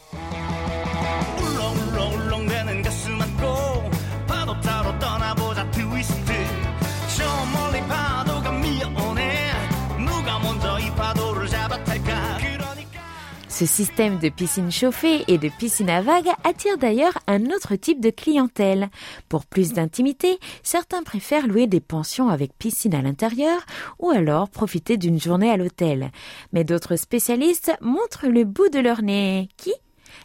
Ce 13.55 13.65
système 13.65 14.19
de 14.19 14.27
piscine 14.27 14.69
chauffée 14.69 15.23
et 15.29 15.37
de 15.37 15.47
piscine 15.47 15.89
à 15.89 16.01
vagues 16.01 16.27
attire 16.43 16.77
d'ailleurs 16.77 17.17
un 17.25 17.45
autre 17.45 17.77
type 17.77 18.01
de 18.01 18.09
clientèle. 18.09 18.89
Pour 19.29 19.45
plus 19.45 19.71
d'intimité, 19.71 20.39
certains 20.61 21.03
préfèrent 21.03 21.47
louer 21.47 21.65
des 21.65 21.79
pensions 21.79 22.27
avec 22.27 22.51
piscine 22.57 22.93
à 22.93 23.01
l'intérieur 23.01 23.65
ou 23.97 24.09
alors 24.09 24.49
profiter 24.49 24.97
d'une 24.97 25.21
journée 25.21 25.49
à 25.49 25.55
l'hôtel. 25.55 26.11
Mais 26.51 26.65
d'autres 26.65 26.97
spécialistes 26.97 27.71
montrent 27.79 28.27
le 28.27 28.43
bout 28.43 28.67
de 28.67 28.79
leur 28.79 29.01
nez. 29.01 29.47
Qui? 29.55 29.71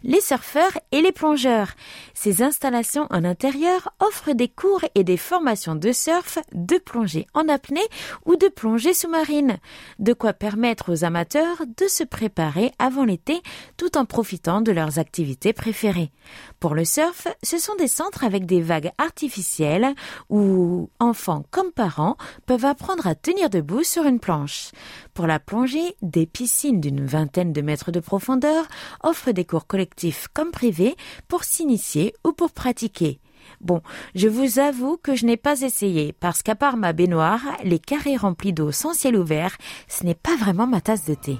Les 0.02 0.20
surfeurs 0.20 0.78
et 0.92 1.02
les 1.02 1.12
plongeurs. 1.12 1.68
Ces 2.14 2.42
installations 2.42 3.06
en 3.10 3.24
intérieur 3.24 3.92
offrent 4.00 4.32
des 4.32 4.48
cours 4.48 4.84
et 4.94 5.04
des 5.04 5.16
formations 5.16 5.74
de 5.74 5.92
surf, 5.92 6.38
de 6.52 6.78
plongée 6.78 7.26
en 7.34 7.48
apnée 7.48 7.86
ou 8.24 8.36
de 8.36 8.48
plongée 8.48 8.94
sous-marine. 8.94 9.58
De 9.98 10.12
quoi 10.12 10.32
permettre 10.32 10.92
aux 10.92 11.04
amateurs 11.04 11.62
de 11.76 11.88
se 11.88 12.04
préparer 12.04 12.72
avant 12.78 13.04
l'été 13.04 13.40
tout 13.76 13.96
en 13.96 14.04
profitant 14.04 14.60
de 14.60 14.72
leurs 14.72 14.98
activités 14.98 15.52
préférées. 15.52 16.10
Pour 16.58 16.74
le 16.74 16.84
surf, 16.84 17.28
ce 17.42 17.58
sont 17.58 17.74
des 17.76 17.88
centres 17.88 18.24
avec 18.24 18.46
des 18.46 18.60
vagues 18.60 18.92
artificielles 18.98 19.94
où 20.28 20.90
enfants 20.98 21.44
comme 21.50 21.72
parents 21.72 22.16
peuvent 22.46 22.64
apprendre 22.64 23.06
à 23.06 23.14
tenir 23.14 23.50
debout 23.50 23.82
sur 23.82 24.04
une 24.04 24.20
planche. 24.20 24.70
Pour 25.14 25.26
la 25.26 25.40
plongée, 25.40 25.96
des 26.02 26.26
piscines 26.26 26.80
d'une 26.80 27.04
vingtaine 27.04 27.52
de 27.52 27.60
mètres 27.60 27.90
de 27.90 28.00
profondeur 28.00 28.66
offrent 29.02 29.32
des 29.32 29.44
cours 29.44 29.66
collectifs 29.66 29.89
comme 30.32 30.50
privés 30.50 30.96
pour 31.28 31.44
s'initier 31.44 32.14
ou 32.24 32.32
pour 32.32 32.52
pratiquer. 32.52 33.20
Bon, 33.60 33.82
je 34.14 34.28
vous 34.28 34.58
avoue 34.58 34.96
que 34.96 35.14
je 35.14 35.26
n'ai 35.26 35.36
pas 35.36 35.62
essayé 35.62 36.12
parce 36.12 36.42
qu'à 36.42 36.54
part 36.54 36.76
ma 36.76 36.92
baignoire, 36.92 37.40
les 37.64 37.78
carrés 37.78 38.16
remplis 38.16 38.52
d'eau 38.52 38.72
sans 38.72 38.94
ciel 38.94 39.16
ouvert, 39.16 39.56
ce 39.88 40.04
n'est 40.04 40.14
pas 40.14 40.36
vraiment 40.36 40.66
ma 40.66 40.80
tasse 40.80 41.04
de 41.04 41.14
thé. 41.14 41.38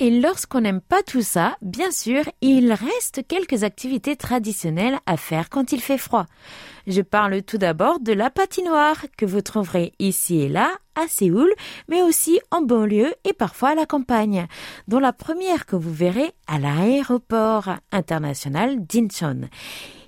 Et 0.00 0.10
lorsqu'on 0.20 0.60
n'aime 0.60 0.80
pas 0.80 1.02
tout 1.02 1.22
ça, 1.22 1.56
bien 1.60 1.90
sûr, 1.90 2.22
il 2.40 2.72
reste 2.72 3.26
quelques 3.26 3.64
activités 3.64 4.14
traditionnelles 4.14 5.00
à 5.06 5.16
faire 5.16 5.50
quand 5.50 5.72
il 5.72 5.80
fait 5.80 5.98
froid. 5.98 6.26
Je 6.86 7.02
parle 7.02 7.42
tout 7.42 7.58
d'abord 7.58 7.98
de 7.98 8.12
la 8.12 8.30
patinoire 8.30 9.06
que 9.16 9.26
vous 9.26 9.40
trouverez 9.40 9.92
ici 9.98 10.40
et 10.40 10.48
là 10.48 10.70
à 10.98 11.06
Séoul, 11.08 11.52
mais 11.88 12.02
aussi 12.02 12.40
en 12.50 12.62
banlieue 12.62 13.14
et 13.24 13.32
parfois 13.32 13.70
à 13.70 13.74
la 13.74 13.86
campagne, 13.86 14.46
dont 14.88 14.98
la 14.98 15.12
première 15.12 15.64
que 15.64 15.76
vous 15.76 15.92
verrez 15.92 16.32
à 16.46 16.58
l'aéroport 16.58 17.70
international 17.92 18.84
d'Incheon. 18.86 19.48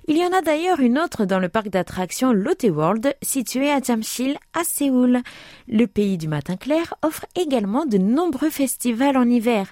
Il 0.07 0.17
y 0.17 0.25
en 0.25 0.33
a 0.33 0.41
d'ailleurs 0.41 0.79
une 0.79 0.97
autre 0.99 1.25
dans 1.25 1.39
le 1.39 1.47
parc 1.47 1.69
d'attractions 1.69 2.33
Lotte 2.33 2.65
World, 2.69 3.15
situé 3.21 3.71
à 3.71 3.79
Jamsil, 3.79 4.35
à 4.53 4.63
Séoul. 4.63 5.21
Le 5.67 5.85
pays 5.85 6.17
du 6.17 6.27
matin 6.27 6.57
clair 6.57 6.95
offre 7.03 7.25
également 7.35 7.85
de 7.85 7.97
nombreux 7.97 8.49
festivals 8.49 9.15
en 9.15 9.29
hiver. 9.29 9.67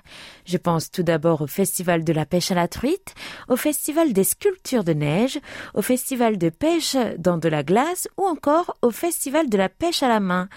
Je 0.49 0.57
pense 0.57 0.89
tout 0.89 1.03
d'abord 1.03 1.41
au 1.43 1.47
festival 1.47 2.03
de 2.03 2.11
la 2.11 2.25
pêche 2.25 2.49
à 2.49 2.55
la 2.55 2.67
truite, 2.67 3.13
au 3.49 3.55
festival 3.55 4.13
des 4.13 4.23
sculptures 4.23 4.83
de 4.83 4.93
neige, 4.93 5.37
au 5.75 5.83
festival 5.83 6.39
de 6.39 6.49
pêche 6.49 6.97
dans 7.19 7.37
de 7.37 7.47
la 7.47 7.61
glace 7.61 8.07
ou 8.17 8.23
encore 8.23 8.75
au 8.81 8.89
festival 8.89 9.47
de 9.47 9.57
la 9.59 9.69
pêche 9.69 10.01
à 10.01 10.07
la 10.07 10.19
main. 10.19 10.49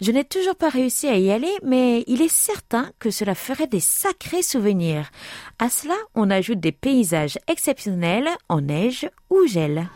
Je 0.00 0.10
n'ai 0.10 0.24
toujours 0.24 0.56
pas 0.56 0.68
réussi 0.68 1.06
à 1.06 1.16
y 1.16 1.30
aller, 1.30 1.52
mais 1.62 2.02
il 2.08 2.22
est 2.22 2.32
certain 2.32 2.90
que 2.98 3.12
cela 3.12 3.36
ferait 3.36 3.68
des 3.68 3.78
sacrés 3.78 4.42
souvenirs. 4.42 5.12
À 5.60 5.68
cela, 5.68 5.94
on 6.16 6.28
ajoute 6.28 6.58
des 6.58 6.72
paysages 6.72 7.38
exceptionnels 7.46 8.30
en 8.48 8.62
neige 8.62 9.08
ou 9.30 9.46
gel. 9.46 9.88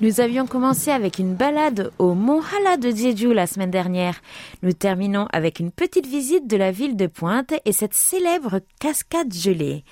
Nous 0.00 0.22
avions 0.22 0.46
commencé 0.46 0.90
avec 0.90 1.18
une 1.18 1.34
balade 1.34 1.90
au 1.98 2.14
Mont 2.14 2.40
Hala 2.40 2.78
de 2.78 2.88
Jeju 2.88 3.34
la 3.34 3.46
semaine 3.46 3.70
dernière. 3.70 4.22
Nous 4.62 4.72
terminons 4.72 5.26
avec 5.30 5.60
une 5.60 5.70
petite 5.70 6.06
visite 6.06 6.46
de 6.46 6.56
la 6.56 6.70
ville 6.70 6.96
de 6.96 7.06
Pointe 7.06 7.52
et 7.66 7.72
cette 7.72 7.92
célèbre 7.92 8.60
cascade 8.78 9.34
gelée. 9.34 9.84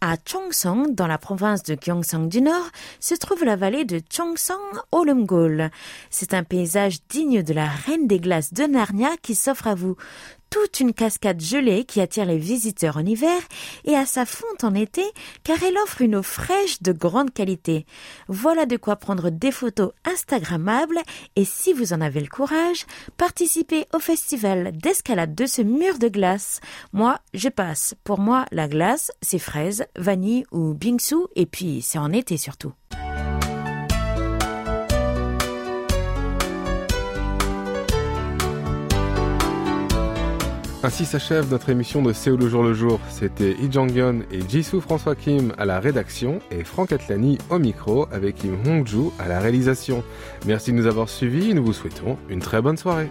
À 0.00 0.14
Chongsong, 0.24 0.94
dans 0.94 1.08
la 1.08 1.18
province 1.18 1.64
de 1.64 1.74
Gyeongsang 1.74 2.28
du 2.28 2.40
Nord, 2.40 2.70
se 3.00 3.16
trouve 3.16 3.44
la 3.44 3.56
vallée 3.56 3.84
de 3.84 4.00
Chongsong 4.08 4.78
Olumgol. 4.92 5.70
C'est 6.08 6.34
un 6.34 6.44
paysage 6.44 6.98
digne 7.08 7.42
de 7.42 7.52
la 7.52 7.66
reine 7.66 8.06
des 8.06 8.20
glaces 8.20 8.54
de 8.54 8.62
Narnia 8.62 9.10
qui 9.22 9.34
s'offre 9.34 9.66
à 9.66 9.74
vous 9.74 9.96
toute 10.50 10.80
une 10.80 10.92
cascade 10.92 11.40
gelée 11.40 11.84
qui 11.84 12.00
attire 12.00 12.24
les 12.24 12.38
visiteurs 12.38 12.96
en 12.96 13.04
hiver 13.04 13.40
et 13.84 13.96
à 13.96 14.06
sa 14.06 14.24
fonte 14.24 14.64
en 14.64 14.74
été 14.74 15.02
car 15.44 15.62
elle 15.62 15.76
offre 15.78 16.02
une 16.02 16.16
eau 16.16 16.22
fraîche 16.22 16.82
de 16.82 16.92
grande 16.92 17.32
qualité. 17.32 17.86
Voilà 18.28 18.66
de 18.66 18.76
quoi 18.76 18.96
prendre 18.96 19.30
des 19.30 19.52
photos 19.52 19.92
instagrammables 20.04 21.00
et 21.36 21.44
si 21.44 21.72
vous 21.72 21.92
en 21.92 22.00
avez 22.00 22.20
le 22.20 22.28
courage, 22.28 22.86
participez 23.16 23.86
au 23.94 23.98
festival 23.98 24.72
d'escalade 24.76 25.34
de 25.34 25.46
ce 25.46 25.62
mur 25.62 25.98
de 25.98 26.08
glace. 26.08 26.60
Moi, 26.92 27.18
je 27.34 27.48
passe. 27.48 27.94
Pour 28.04 28.18
moi, 28.18 28.46
la 28.52 28.68
glace, 28.68 29.10
c'est 29.22 29.38
fraise, 29.38 29.86
vanille 29.96 30.44
ou 30.52 30.74
bingsu 30.74 31.26
et 31.36 31.46
puis 31.46 31.82
c'est 31.82 31.98
en 31.98 32.12
été 32.12 32.36
surtout. 32.36 32.72
Ainsi 40.84 41.06
s'achève 41.06 41.50
notre 41.50 41.70
émission 41.70 42.02
de 42.02 42.12
Séoul 42.12 42.38
le 42.38 42.48
jour 42.48 42.62
le 42.62 42.72
jour. 42.72 43.00
C'était 43.10 43.54
Lee 43.54 43.68
Jong-yeon 43.68 44.20
et 44.30 44.48
Jisoo 44.48 44.80
François 44.80 45.16
Kim 45.16 45.52
à 45.58 45.64
la 45.64 45.80
rédaction 45.80 46.38
et 46.52 46.62
Franck 46.62 46.92
Atlani 46.92 47.36
au 47.50 47.58
micro 47.58 48.06
avec 48.12 48.36
Kim 48.36 48.56
Hongju 48.64 49.10
à 49.18 49.26
la 49.26 49.40
réalisation. 49.40 50.04
Merci 50.46 50.70
de 50.70 50.76
nous 50.76 50.86
avoir 50.86 51.08
suivis 51.08 51.50
et 51.50 51.54
nous 51.54 51.64
vous 51.64 51.72
souhaitons 51.72 52.16
une 52.28 52.38
très 52.38 52.62
bonne 52.62 52.76
soirée. 52.76 53.10